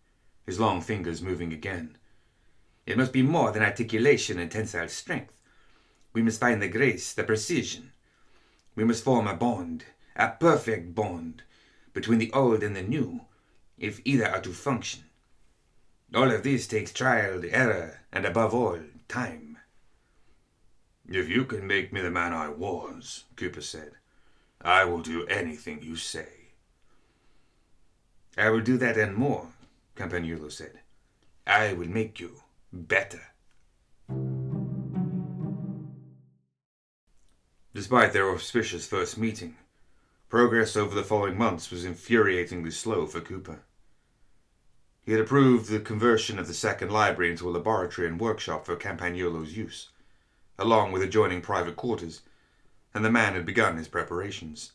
[0.47, 1.97] his long fingers moving again.
[2.87, 5.41] It must be more than articulation and tensile strength.
[6.13, 7.93] We must find the grace, the precision.
[8.75, 9.85] We must form a bond,
[10.17, 11.43] a perfect bond,
[11.93, 13.21] between the old and the new,
[13.79, 15.05] if either are to function.
[16.15, 19.59] All of this takes trial, error, and above all, time.
[21.07, 23.93] If you can make me the man I was, Cooper said,
[24.63, 26.29] I will do anything you say.
[28.39, 29.49] I will do that and more,
[29.97, 30.81] Campagnolo said.
[31.47, 32.41] I will make you
[32.73, 33.21] better.
[37.75, 39.57] Despite their auspicious first meeting,
[40.31, 43.61] progress over the following months was infuriatingly slow for Cooper.
[45.07, 48.75] He had approved the conversion of the second library into a laboratory and workshop for
[48.75, 49.91] Campagnolo's use,
[50.59, 52.23] along with adjoining private quarters,
[52.93, 54.73] and the man had begun his preparations.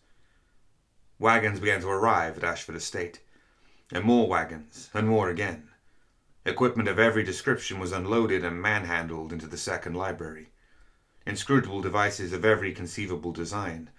[1.19, 3.19] Wagons began to arrive at Ashford Estate,
[3.91, 5.67] and more wagons, and more again.
[6.45, 10.49] Equipment of every description was unloaded and manhandled into the second library.
[11.25, 13.89] Inscrutable devices of every conceivable design,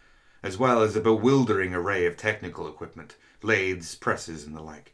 [0.42, 4.91] as well as a bewildering array of technical equipment, lathes, presses, and the like.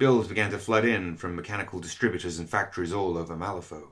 [0.00, 3.90] Bills began to flood in from mechanical distributors and factories all over Malifaux.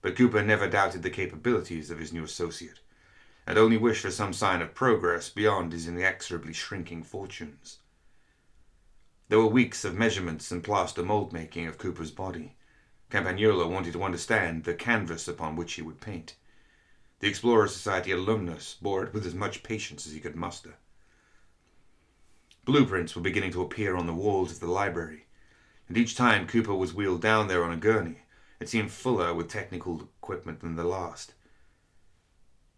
[0.00, 2.80] But Cooper never doubted the capabilities of his new associate,
[3.46, 7.80] and only wished for some sign of progress beyond his inexorably shrinking fortunes.
[9.28, 12.56] There were weeks of measurements and plaster mold making of Cooper's body.
[13.10, 16.34] Campagnolo wanted to understand the canvas upon which he would paint.
[17.20, 20.76] The Explorer Society alumnus bore it with as much patience as he could muster.
[22.64, 25.25] Blueprints were beginning to appear on the walls of the library,
[25.88, 28.22] and each time Cooper was wheeled down there on a gurney,
[28.60, 31.34] it seemed fuller with technical equipment than the last.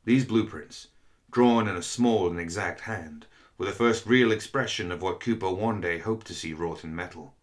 [0.04, 0.88] These blueprints,
[1.30, 5.50] drawn in a small and exact hand, were the first real expression of what Cooper
[5.50, 7.34] one day hoped to see wrought in metal.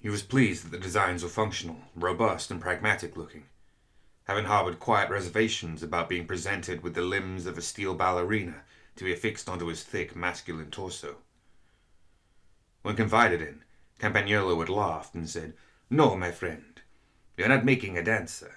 [0.00, 3.46] He was pleased that the designs were functional, robust, and pragmatic looking,
[4.24, 8.62] having harbored quiet reservations about being presented with the limbs of a steel ballerina
[8.94, 11.16] to be affixed onto his thick, masculine torso.
[12.82, 13.64] When confided in,
[13.98, 15.54] Campagnolo had laughed and said,
[15.90, 16.80] No, my friend,
[17.36, 18.54] we are not making a dancer.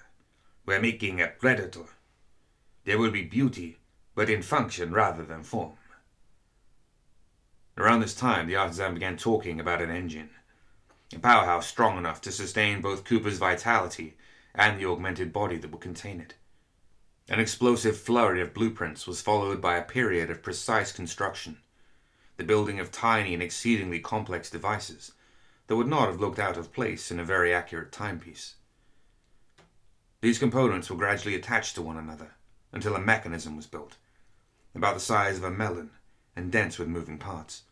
[0.64, 1.86] We are making a predator.
[2.84, 3.78] There will be beauty,
[4.14, 5.72] but in function rather than form.
[7.76, 10.30] Around this time, the artisan began talking about an engine,
[11.12, 14.14] a powerhouse strong enough to sustain both Cooper's vitality
[14.54, 16.34] and the augmented body that would contain it.
[17.28, 21.58] An explosive flurry of blueprints was followed by a period of precise construction,
[22.36, 25.12] the building of tiny and exceedingly complex devices
[25.66, 28.56] that would not have looked out of place in a very accurate timepiece.
[30.20, 32.32] These components were gradually attached to one another
[32.72, 33.96] until a mechanism was built,
[34.74, 35.90] about the size of a melon
[36.36, 37.62] and dense with moving parts.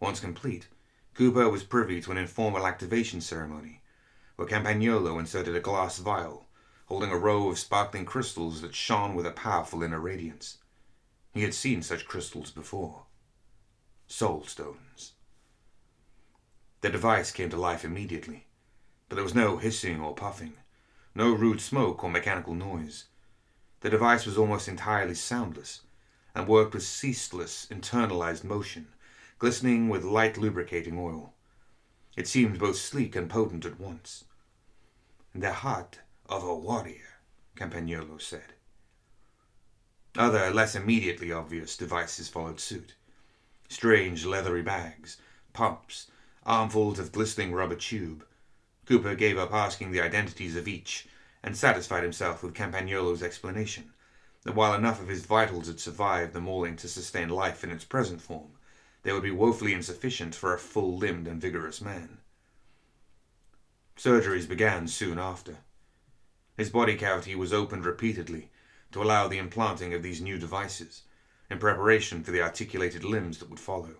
[0.00, 0.68] Once complete,
[1.14, 3.82] Cooper was privy to an informal activation ceremony
[4.36, 6.46] where Campagnolo inserted a glass vial
[6.86, 10.58] holding a row of sparkling crystals that shone with a powerful inner radiance.
[11.34, 13.06] He had seen such crystals before.
[14.06, 15.12] Soul stones.
[16.82, 18.46] The device came to life immediately,
[19.08, 20.54] but there was no hissing or puffing,
[21.14, 23.04] no rude smoke or mechanical noise.
[23.80, 25.82] The device was almost entirely soundless
[26.34, 28.88] and worked with ceaseless, internalized motion,
[29.38, 31.32] glistening with light lubricating oil.
[32.16, 34.24] It seemed both sleek and potent at once.
[35.34, 37.20] The heart of a warrior,
[37.56, 38.54] Campagnolo said.
[40.16, 42.94] Other, less immediately obvious devices followed suit.
[43.68, 45.18] Strange leathery bags,
[45.52, 46.10] pumps,
[46.46, 48.24] armfuls of glistening rubber tube.
[48.86, 51.08] Cooper gave up asking the identities of each
[51.42, 53.92] and satisfied himself with Campagnolo's explanation
[54.44, 57.84] that while enough of his vitals had survived the mauling to sustain life in its
[57.84, 58.52] present form,
[59.02, 62.18] they would be woefully insufficient for a full limbed and vigorous man.
[63.96, 65.58] Surgeries began soon after.
[66.56, 68.50] His body cavity was opened repeatedly
[68.92, 71.02] to allow the implanting of these new devices,
[71.50, 73.96] in preparation for the articulated limbs that would follow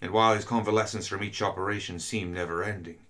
[0.00, 3.06] and while his convalescence from each operation seemed never ending,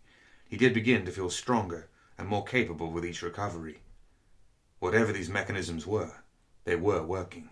[0.48, 3.80] he did begin to feel stronger and more capable with each recovery.
[4.78, 6.22] Whatever these mechanisms were,
[6.64, 7.50] they were working.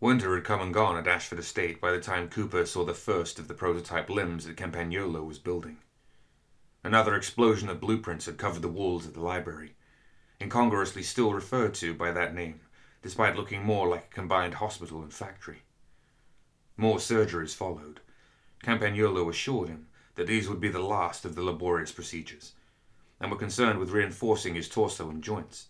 [0.00, 3.38] Winter had come and gone at Ashford Estate by the time Cooper saw the first
[3.38, 5.76] of the prototype limbs that Campagnolo was building.
[6.82, 9.74] Another explosion of blueprints had covered the walls of the library,
[10.40, 12.60] incongruously still referred to by that name,
[13.02, 15.62] despite looking more like a combined hospital and factory.
[16.80, 18.00] More surgeries followed.
[18.62, 22.54] Campagnolo assured him that these would be the last of the laborious procedures,
[23.20, 25.66] and were concerned with reinforcing his torso and joints,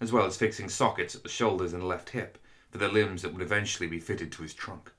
[0.00, 2.38] as well as fixing sockets at the shoulders and left hip
[2.70, 4.92] for the limbs that would eventually be fitted to his trunk.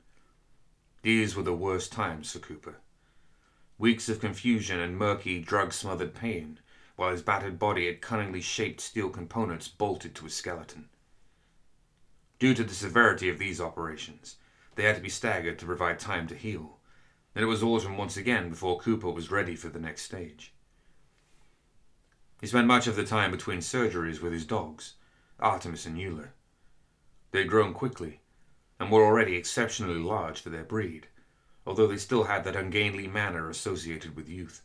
[1.01, 2.75] These were the worst times for Cooper.
[3.79, 6.59] Weeks of confusion and murky, drug smothered pain,
[6.97, 10.89] while his battered body had cunningly shaped steel components bolted to his skeleton.
[12.37, 14.35] Due to the severity of these operations,
[14.77, 16.77] they had to be staggered to provide time to heal,
[17.33, 20.53] and it was autumn once again before Cooper was ready for the next stage.
[22.39, 24.93] He spent much of the time between surgeries with his dogs,
[25.39, 26.33] Artemis and Euler.
[27.31, 28.21] They had grown quickly,
[28.79, 31.07] and were already exceptionally large for their breed,
[31.65, 34.61] although they still had that ungainly manner associated with youth.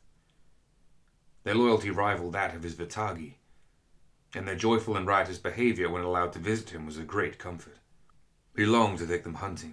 [1.45, 3.37] Their loyalty rivaled that of his Vitagi,
[4.35, 7.79] and their joyful and riotous behavior when allowed to visit him was a great comfort.
[8.55, 9.73] He longed to take them hunting,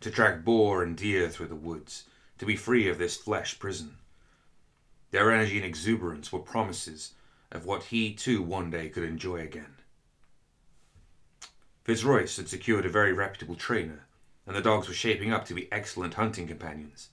[0.00, 2.04] to track boar and deer through the woods,
[2.38, 3.96] to be free of this flesh prison.
[5.10, 7.14] Their energy and exuberance were promises
[7.50, 9.76] of what he too one day could enjoy again.
[11.84, 14.06] Fitzroyce had secured a very reputable trainer,
[14.46, 17.10] and the dogs were shaping up to be excellent hunting companions.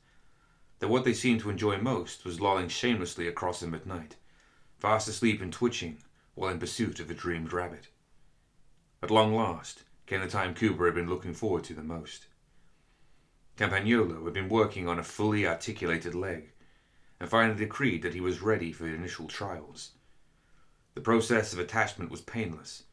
[0.80, 4.16] Though what they seemed to enjoy most was lolling shamelessly across him at night,
[4.80, 6.00] fast asleep and twitching
[6.36, 7.88] while in pursuit of a dreamed rabbit.
[9.02, 12.26] At long last came the time Cooper had been looking forward to the most.
[13.64, 16.52] Campagnolo had been working on a fully articulated leg,
[17.18, 19.92] and finally decreed that he was ready for initial trials.
[20.96, 22.84] The process of attachment was painless,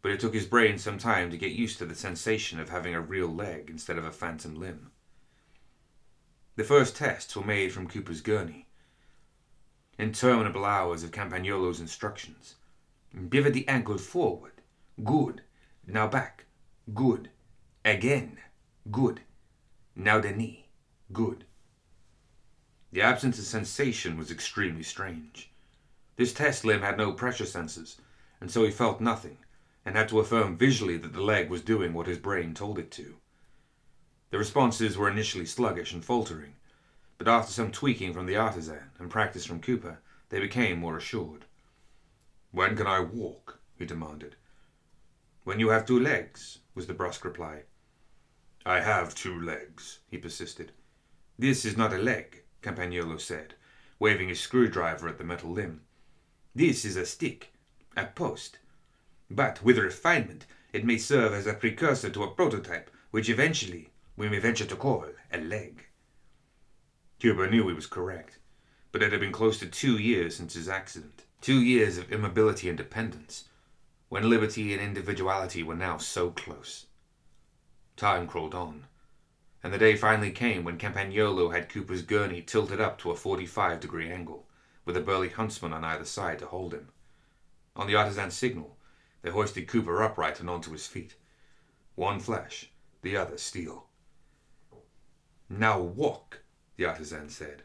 [0.00, 2.94] but it took his brain some time to get used to the sensation of having
[2.94, 4.92] a real leg instead of a phantom limb.
[6.54, 8.68] The first tests were made from Cooper's gurney.
[9.98, 12.54] Interminable hours of Campagnolo's instructions.
[13.28, 14.52] Pivot the ankle forward.
[15.02, 15.42] Good.
[15.84, 16.44] Now back.
[16.94, 17.30] Good.
[17.84, 18.38] Again.
[18.88, 19.22] Good.
[19.94, 20.68] Now the knee.
[21.12, 21.44] Good.
[22.92, 25.50] The absence of sensation was extremely strange.
[26.16, 27.96] This test limb had no pressure sensors,
[28.40, 29.38] and so he felt nothing,
[29.84, 32.90] and had to affirm visually that the leg was doing what his brain told it
[32.92, 33.16] to.
[34.30, 36.54] The responses were initially sluggish and faltering,
[37.18, 41.44] but after some tweaking from the artisan and practice from Cooper, they became more assured.
[42.50, 43.60] When can I walk?
[43.78, 44.36] he demanded.
[45.44, 47.64] When you have two legs, was the brusque reply.
[48.64, 50.72] I have two legs, he persisted.
[51.36, 53.54] This is not a leg, Campagnolo said,
[53.98, 55.80] waving his screwdriver at the metal limb.
[56.54, 57.52] This is a stick,
[57.96, 58.58] a post.
[59.28, 64.28] But with refinement, it may serve as a precursor to a prototype, which eventually we
[64.28, 65.86] may venture to call a leg.
[67.20, 68.38] Cooper knew he was correct,
[68.92, 71.24] but it had been close to two years since his accident.
[71.40, 73.44] Two years of immobility and dependence,
[74.08, 76.86] when liberty and individuality were now so close.
[78.02, 78.86] Time crawled on,
[79.62, 83.78] and the day finally came when Campagnolo had Cooper's gurney tilted up to a 45
[83.78, 84.48] degree angle,
[84.84, 86.88] with a burly huntsman on either side to hold him.
[87.76, 88.76] On the artisan's signal,
[89.22, 91.14] they hoisted Cooper upright and onto his feet.
[91.94, 92.72] One flesh,
[93.02, 93.86] the other steel.
[95.48, 96.40] Now walk,
[96.74, 97.62] the artisan said.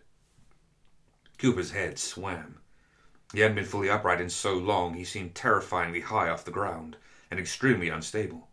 [1.40, 2.60] Cooper's head swam.
[3.34, 6.96] He hadn't been fully upright in so long he seemed terrifyingly high off the ground
[7.32, 8.47] and extremely unstable.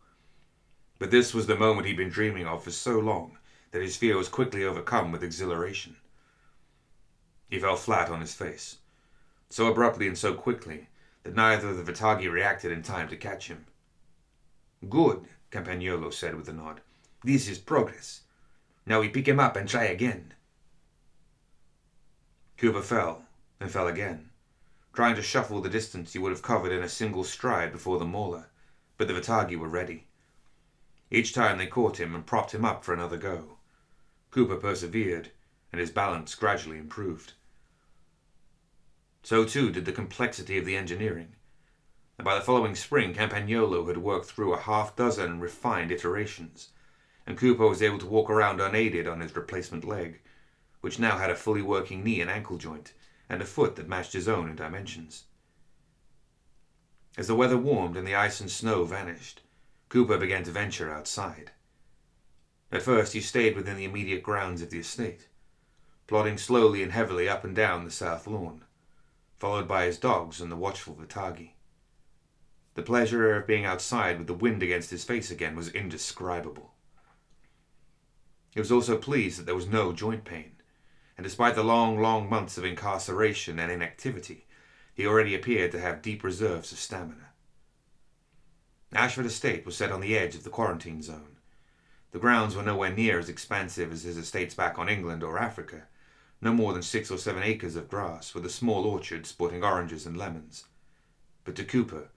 [0.98, 3.38] But this was the moment he'd been dreaming of for so long
[3.72, 5.96] that his fear was quickly overcome with exhilaration.
[7.50, 8.78] He fell flat on his face,
[9.50, 10.88] so abruptly and so quickly
[11.24, 13.66] that neither of the Vitagi reacted in time to catch him.
[14.88, 16.80] Good, Campagnolo said with a nod.
[17.24, 18.22] This is progress.
[18.86, 20.34] Now we pick him up and try again.
[22.56, 23.24] Cooper fell,
[23.58, 24.30] and fell again,
[24.92, 28.04] trying to shuffle the distance he would have covered in a single stride before the
[28.04, 28.46] mauler,
[28.96, 30.06] but the Vitagi were ready.
[31.14, 33.58] Each time they caught him and propped him up for another go.
[34.32, 35.30] Cooper persevered,
[35.70, 37.34] and his balance gradually improved.
[39.22, 41.36] So too did the complexity of the engineering,
[42.18, 46.70] and by the following spring Campagnolo had worked through a half dozen refined iterations,
[47.28, 50.20] and Cooper was able to walk around unaided on his replacement leg,
[50.80, 52.92] which now had a fully working knee and ankle joint,
[53.28, 55.26] and a foot that matched his own in dimensions.
[57.16, 59.42] As the weather warmed and the ice and snow vanished,
[59.94, 61.52] Cooper began to venture outside.
[62.72, 65.28] At first he stayed within the immediate grounds of the estate,
[66.08, 68.64] plodding slowly and heavily up and down the south lawn,
[69.36, 71.52] followed by his dogs and the watchful Vitagi.
[72.74, 76.74] The pleasure of being outside with the wind against his face again was indescribable.
[78.50, 80.56] He was also pleased that there was no joint pain,
[81.16, 84.48] and despite the long, long months of incarceration and inactivity,
[84.92, 87.23] he already appeared to have deep reserves of stamina.
[88.94, 91.36] Ashford Estate was set on the edge of the quarantine zone.
[92.12, 95.88] The grounds were nowhere near as expansive as his estates back on England or Africa,
[96.40, 100.06] no more than six or seven acres of grass, with a small orchard sporting oranges
[100.06, 100.66] and lemons.
[101.42, 102.10] But to Cooper,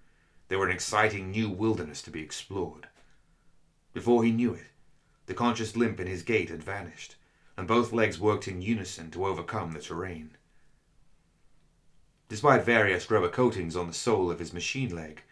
[0.50, 2.88] they were an exciting new wilderness to be explored.
[3.94, 4.68] Before he knew it,
[5.26, 7.16] the conscious limp in his gait had vanished,
[7.58, 10.38] and both legs worked in unison to overcome the terrain.
[12.30, 15.24] Despite various rubber coatings on the sole of his machine leg,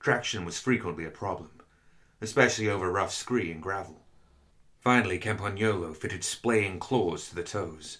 [0.00, 1.50] traction was frequently a problem,
[2.22, 4.00] especially over rough scree and gravel.
[4.80, 7.98] Finally, Campagnolo fitted splaying claws to the toes,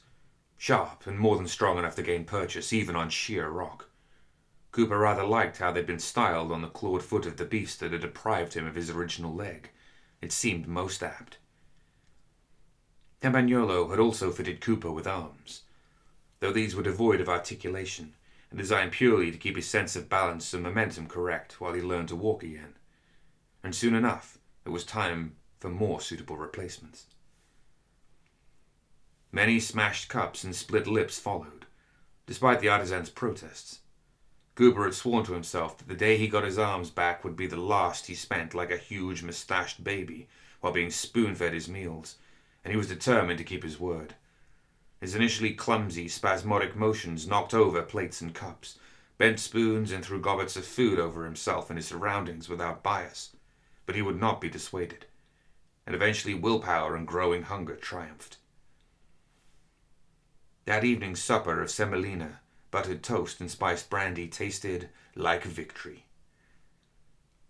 [0.57, 3.91] sharp and more than strong enough to gain purchase even on sheer rock.
[4.73, 7.93] Cooper rather liked how they'd been styled on the clawed foot of the beast that
[7.93, 9.71] had deprived him of his original leg.
[10.23, 11.37] It seemed most apt.
[13.23, 15.63] Campagnolo had also fitted Cooper with arms,
[16.39, 18.15] though these were devoid of articulation
[18.51, 22.09] and designed purely to keep his sense of balance and momentum correct while he learned
[22.09, 22.75] to walk again.
[23.63, 27.07] And soon enough, it was time for more suitable replacements.
[29.33, 31.67] Many smashed cups and split lips followed,
[32.27, 33.81] despite the artisan's protests.
[34.57, 37.47] Cooper had sworn to himself that the day he got his arms back would be
[37.47, 40.29] the last he spent like a huge mustached baby
[40.61, 42.17] while being spoon fed his meals
[42.65, 44.15] and he was determined to keep his word.
[45.01, 48.79] His initially clumsy, spasmodic motions knocked over plates and cups,
[49.17, 53.35] bent spoons, and threw gobbets of food over himself and his surroundings without bias.
[53.87, 55.07] But he would not be dissuaded,
[55.87, 58.37] and eventually willpower and growing hunger triumphed.
[60.67, 62.41] That evening's supper of semolina,
[62.71, 66.05] buttered toast, and spiced brandy tasted like victory.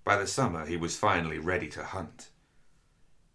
[0.04, 2.30] By the summer, he was finally ready to hunt.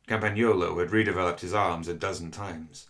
[0.08, 2.88] Campagnolo had redeveloped his arms a dozen times,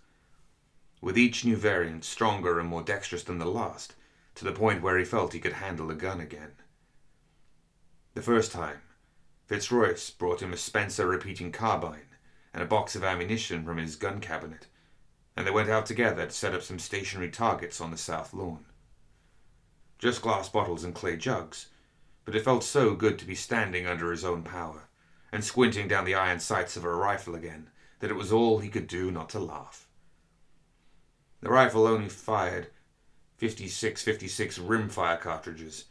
[1.06, 3.94] with each new variant stronger and more dexterous than the last,
[4.34, 6.54] to the point where he felt he could handle a gun again.
[8.16, 8.82] The first time,
[9.46, 12.08] Fitzroyce brought him a Spencer repeating carbine
[12.56, 14.66] and a box of ammunition from his gun cabinet,
[15.38, 18.66] and they went out together to set up some stationary targets on the south lawn.
[20.00, 21.68] Just glass bottles and clay jugs,
[22.26, 24.90] but it felt so good to be standing under his own power
[25.32, 28.70] and squinting down the iron sights of a rifle again, that it was all he
[28.70, 29.85] could do not to laugh.
[31.46, 32.72] The rifle only fired
[33.38, 35.86] 56 56 rimfire cartridges,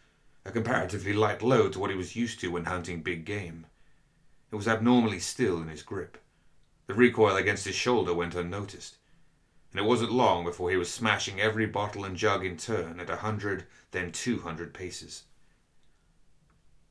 [0.45, 3.67] a comparatively light load to what he was used to when hunting big game.
[4.51, 6.21] It was abnormally still in his grip.
[6.89, 8.97] The recoil against his shoulder went unnoticed,
[9.71, 13.09] and it wasn't long before he was smashing every bottle and jug in turn at
[13.09, 15.23] a hundred, then two hundred paces.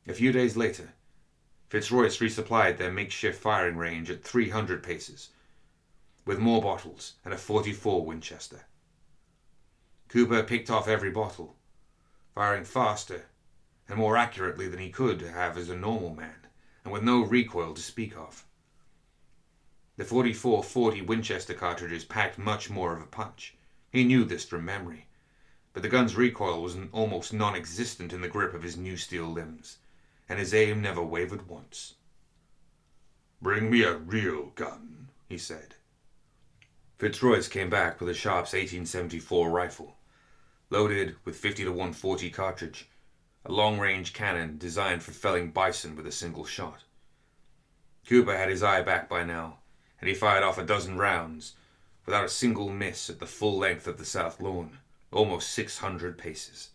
[0.08, 0.94] A few days later,
[1.68, 5.32] Fitzroyce resupplied their makeshift firing range at 300 paces,
[6.26, 8.62] with more bottles and a 44 Winchester.
[10.08, 11.56] Cooper picked off every bottle,
[12.34, 13.26] firing faster
[13.88, 16.48] and more accurately than he could have as a normal man,
[16.84, 18.46] and with no recoil to speak of.
[19.98, 23.56] The 44-40 Winchester cartridges packed much more of a punch.
[23.92, 25.08] He knew this from memory,
[25.74, 29.78] but the gun's recoil was almost non-existent in the grip of his new steel limbs
[30.30, 31.96] and his aim never wavered once.
[33.42, 35.76] Bring me a real gun, he said.
[37.04, 39.98] Fitzroyce came back with a Sharps 1874 rifle,
[40.70, 42.88] loaded with 50 to 140 cartridge,
[43.44, 46.86] a long-range cannon designed for felling bison with a single shot.
[48.08, 49.58] Cooper had his eye back by now,
[50.00, 51.56] and he fired off a dozen rounds
[52.06, 54.78] without a single miss at the full length of the south lawn,
[55.12, 56.70] almost 600 paces.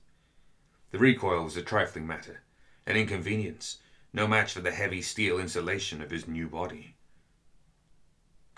[0.90, 2.42] The recoil was a trifling matter,
[2.86, 3.78] an inconvenience,
[4.12, 6.96] no match for the heavy steel insulation of his new body.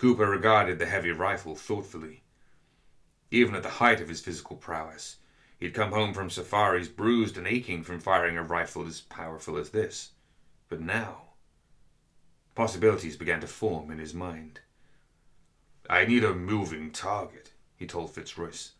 [0.01, 2.23] Cooper regarded the heavy rifle thoughtfully.
[3.31, 5.17] Even at the height of his physical prowess,
[5.59, 9.59] he had come home from safaris bruised and aching from firing a rifle as powerful
[9.59, 10.13] as this.
[10.71, 11.25] But now,
[12.55, 14.61] possibilities began to form in his mind.
[15.91, 18.71] I need a moving target, he told Fitzroyce.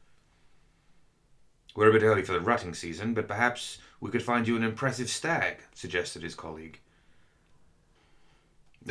[1.77, 4.65] We're a bit early for the rutting season, but perhaps we could find you an
[4.65, 6.81] impressive stag, suggested his colleague.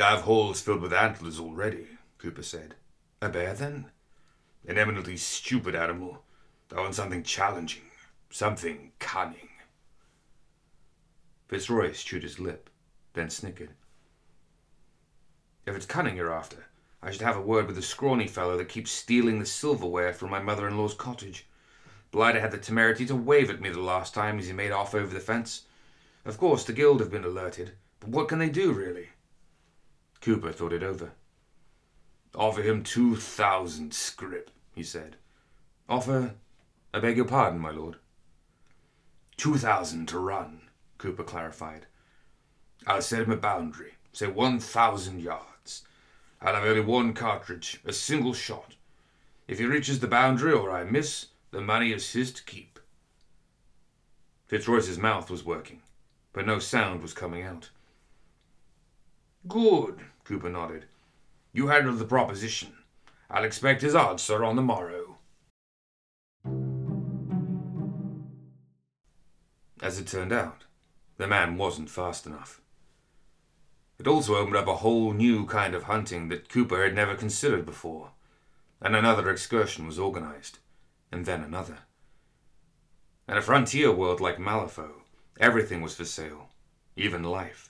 [0.00, 1.88] I've holes filled with antlers already,
[2.20, 2.74] Cooper said.
[3.22, 3.86] A bear, then?
[4.68, 6.22] An eminently stupid animal.
[6.74, 7.90] I want something challenging,
[8.28, 9.48] something cunning.
[11.48, 12.68] Fitzroyce chewed his lip,
[13.14, 13.70] then snickered.
[15.66, 16.66] If it's cunning you're after,
[17.02, 20.30] I should have a word with the scrawny fellow that keeps stealing the silverware from
[20.30, 21.46] my mother in law's cottage.
[22.12, 24.94] Blighter had the temerity to wave at me the last time as he made off
[24.94, 25.62] over the fence.
[26.26, 29.08] Of course, the guild have been alerted, but what can they do, really?
[30.20, 31.12] Cooper thought it over.
[32.34, 35.16] Offer him two thousand scrip, he said.
[35.88, 36.34] Offer?
[36.94, 37.96] I beg your pardon, my lord.
[39.36, 40.62] Two thousand to run,
[40.98, 41.86] Cooper clarified.
[42.86, 45.82] I'll set him a boundary, say 1,000 yards.
[46.40, 48.74] I'll have only one cartridge, a single shot.
[49.46, 52.78] If he reaches the boundary or I miss, the money is his to keep.
[54.46, 55.82] Fitzroyce's mouth was working,
[56.32, 57.70] but no sound was coming out.
[59.46, 60.86] Good, Cooper nodded.
[61.52, 62.74] You handle the proposition.
[63.28, 65.18] I'll expect his answer on the morrow.
[69.82, 70.64] As it turned out,
[71.16, 72.60] the man wasn't fast enough.
[73.98, 77.66] It also opened up a whole new kind of hunting that Cooper had never considered
[77.66, 78.12] before,
[78.80, 80.58] and another excursion was organized,
[81.10, 81.78] and then another.
[83.28, 85.02] In a frontier world like Malifaux,
[85.38, 86.50] everything was for sale,
[86.96, 87.69] even life.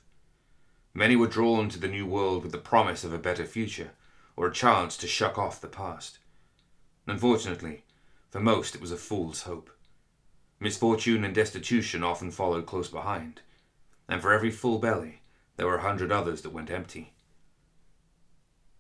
[0.93, 3.93] Many were drawn to the new world with the promise of a better future,
[4.37, 6.19] or a chance to shuck off the past.
[7.07, 7.85] Unfortunately,
[8.31, 9.71] for most it was a fool's hope.
[10.59, 13.41] Misfortune and destitution often followed close behind,
[14.09, 15.23] and for every full belly,
[15.57, 17.13] there were a hundred others that went empty.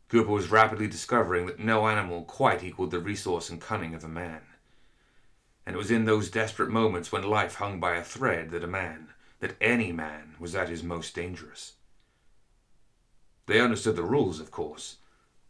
[0.09, 4.09] Cooper was rapidly discovering that no animal quite equaled the resource and cunning of a
[4.09, 4.41] man.
[5.65, 8.67] And it was in those desperate moments when life hung by a thread that a
[8.67, 11.75] man, that any man, was at his most dangerous.
[13.51, 14.99] They understood the rules, of course.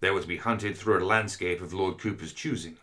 [0.01, 2.79] They were to be hunted through a landscape of Lord Cooper's choosing,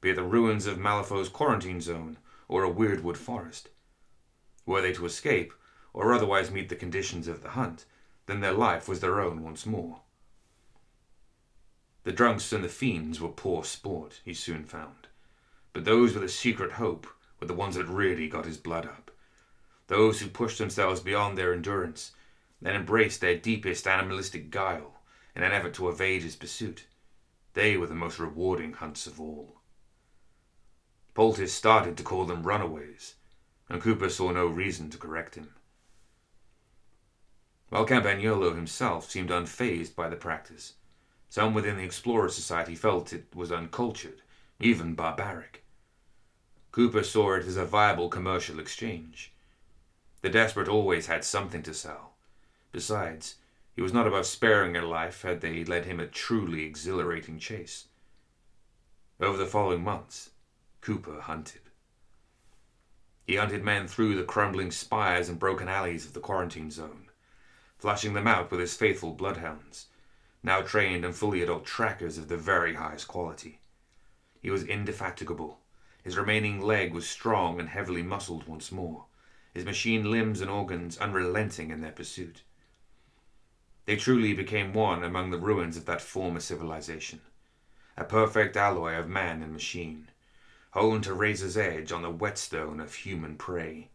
[0.00, 2.16] be it the ruins of Malifaux's quarantine zone
[2.48, 3.68] or a weirdwood forest.
[4.64, 5.52] Were they to escape,
[5.92, 7.84] or otherwise meet the conditions of the hunt,
[8.24, 10.00] then their life was their own once more.
[12.04, 15.08] The drunks and the fiends were poor sport, he soon found.
[15.74, 17.06] But those with a secret hope
[17.38, 19.10] were the ones that really got his blood up.
[19.88, 22.12] Those who pushed themselves beyond their endurance
[22.64, 25.02] and embraced their deepest animalistic guile
[25.36, 26.86] in an effort to evade his pursuit.
[27.52, 29.60] They were the most rewarding hunts of all.
[31.14, 33.14] Poultice started to call them runaways,
[33.68, 35.54] and Cooper saw no reason to correct him.
[37.68, 40.74] While Campagnolo himself seemed unfazed by the practice,
[41.28, 44.22] some within the Explorer Society felt it was uncultured,
[44.58, 45.64] even barbaric.
[46.72, 49.32] Cooper saw it as a viable commercial exchange.
[50.22, 52.13] The desperate always had something to sell.
[52.74, 53.36] Besides,
[53.76, 57.86] he was not above sparing their life had they led him a truly exhilarating chase.
[59.20, 60.30] Over the following months,
[60.80, 61.60] Cooper hunted.
[63.28, 67.10] He hunted men through the crumbling spires and broken alleys of the quarantine zone,
[67.78, 69.86] flashing them out with his faithful bloodhounds,
[70.42, 73.60] now trained and fully adult trackers of the very highest quality.
[74.42, 75.60] He was indefatigable.
[76.02, 79.04] His remaining leg was strong and heavily muscled once more,
[79.54, 82.42] his machine limbs and organs unrelenting in their pursuit.
[83.86, 87.20] They truly became one among the ruins of that former civilization,
[87.96, 90.08] a perfect alloy of man and machine,
[90.70, 93.88] honed to razor's edge on the whetstone of human prey.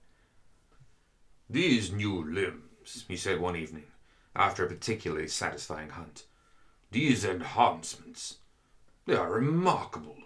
[1.49, 3.87] These new limbs, he said one evening,
[4.35, 6.25] after a particularly satisfying hunt,
[6.91, 8.37] these enhancements,
[9.05, 10.17] they are remarkable.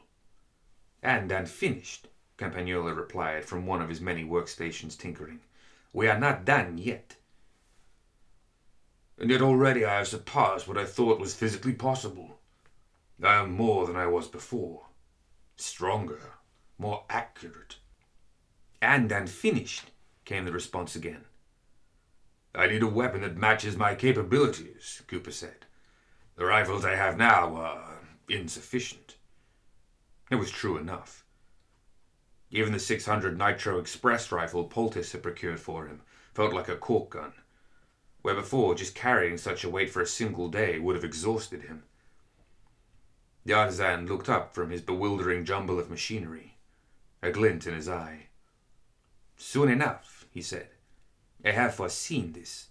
[1.01, 2.07] And unfinished,
[2.38, 5.39] Campagnolo replied from one of his many workstations tinkering.
[5.93, 7.16] We are not done yet.
[9.18, 12.39] And yet already I have surpassed what I thought was physically possible.
[13.22, 14.88] I am more than I was before.
[15.55, 16.20] Stronger,
[16.78, 17.78] more accurate.
[18.82, 19.91] And unfinished,
[20.26, 21.26] came the response again.
[22.55, 25.66] I need a weapon that matches my capabilities, Cooper said.
[26.36, 27.99] The rifles I have now are
[28.30, 29.16] insufficient.
[30.30, 31.24] It was true enough.
[32.51, 36.01] Even the 600 Nitro Express rifle Poultice had procured for him
[36.34, 37.34] felt like a cork gun,
[38.24, 41.84] where before just carrying such a weight for a single day would have exhausted him.
[43.45, 46.55] The artisan looked up from his bewildering jumble of machinery,
[47.21, 48.28] a glint in his eye.
[49.36, 50.69] Soon enough, he said.
[51.43, 52.67] I have foreseen this.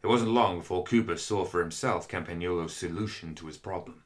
[0.00, 4.04] It wasn't long before Cooper saw for himself Campagnolo's solution to his problem.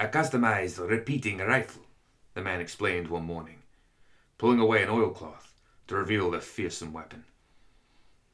[0.00, 1.82] A customized repeating rifle,
[2.32, 3.58] the man explained one morning,
[4.38, 5.52] pulling away an oilcloth
[5.88, 7.24] to reveal the fearsome weapon.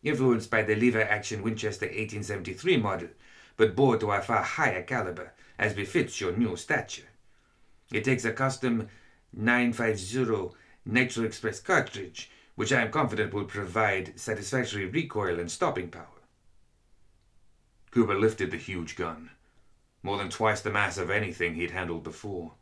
[0.05, 3.09] Influenced by the lever action Winchester 1873 model,
[3.57, 7.09] but bore to a far higher caliber, as befits your new stature.
[7.91, 8.89] It takes a custom
[9.33, 16.07] 950 Nitro Express cartridge, which I am confident will provide satisfactory recoil and stopping power.
[17.91, 19.31] Cooper lifted the huge gun,
[20.03, 22.53] more than twice the mass of anything he'd handled before.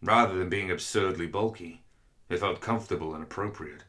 [0.00, 1.82] Rather than being absurdly bulky,
[2.28, 3.82] it felt comfortable and appropriate.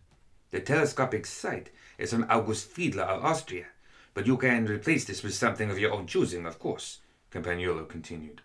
[0.49, 3.65] The telescopic sight is from August Fiedler of Austria,
[4.13, 6.99] but you can replace this with something of your own choosing, of course,
[7.31, 8.41] Campagnolo continued.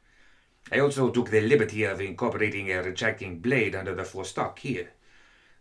[0.70, 4.90] I also took the liberty of incorporating a retracting blade under the forestock here.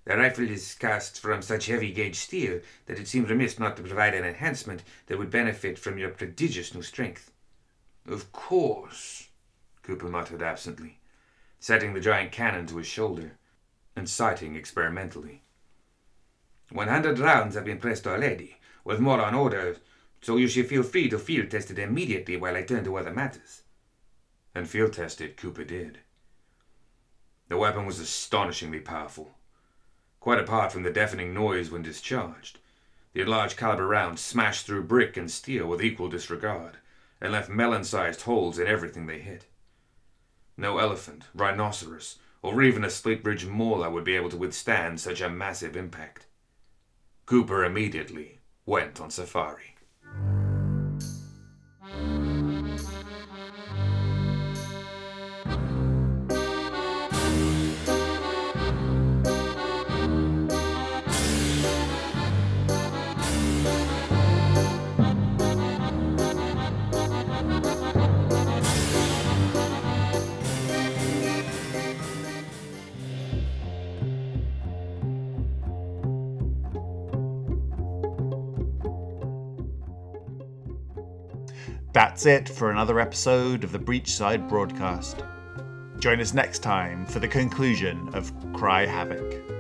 [0.05, 3.83] The rifle is cast from such heavy gauge steel that it seems remiss not to
[3.83, 7.31] provide an enhancement that would benefit from your prodigious new strength.
[8.07, 9.29] Of course,
[9.83, 10.99] Cooper muttered absently,
[11.59, 13.37] setting the giant cannon to his shoulder
[13.95, 15.43] and sighting experimentally.
[16.71, 19.75] One hundred rounds have been pressed already, with more on order,
[20.21, 23.11] so you should feel free to field test it immediately while I turn to other
[23.11, 23.63] matters.
[24.55, 25.99] And field test it Cooper did.
[27.49, 29.35] The weapon was astonishingly powerful.
[30.21, 32.59] Quite apart from the deafening noise when discharged,
[33.11, 36.77] the large caliber rounds smashed through brick and steel with equal disregard
[37.19, 39.45] and left melon sized holes in everything they hit.
[40.55, 45.19] No elephant, rhinoceros, or even a Slate Ridge Mauler would be able to withstand such
[45.19, 46.27] a massive impact.
[47.31, 49.73] Cooper immediately went on safari.
[81.93, 85.25] That's it for another episode of the Breachside broadcast.
[85.99, 89.50] Join us next time for the conclusion of Cry Havoc.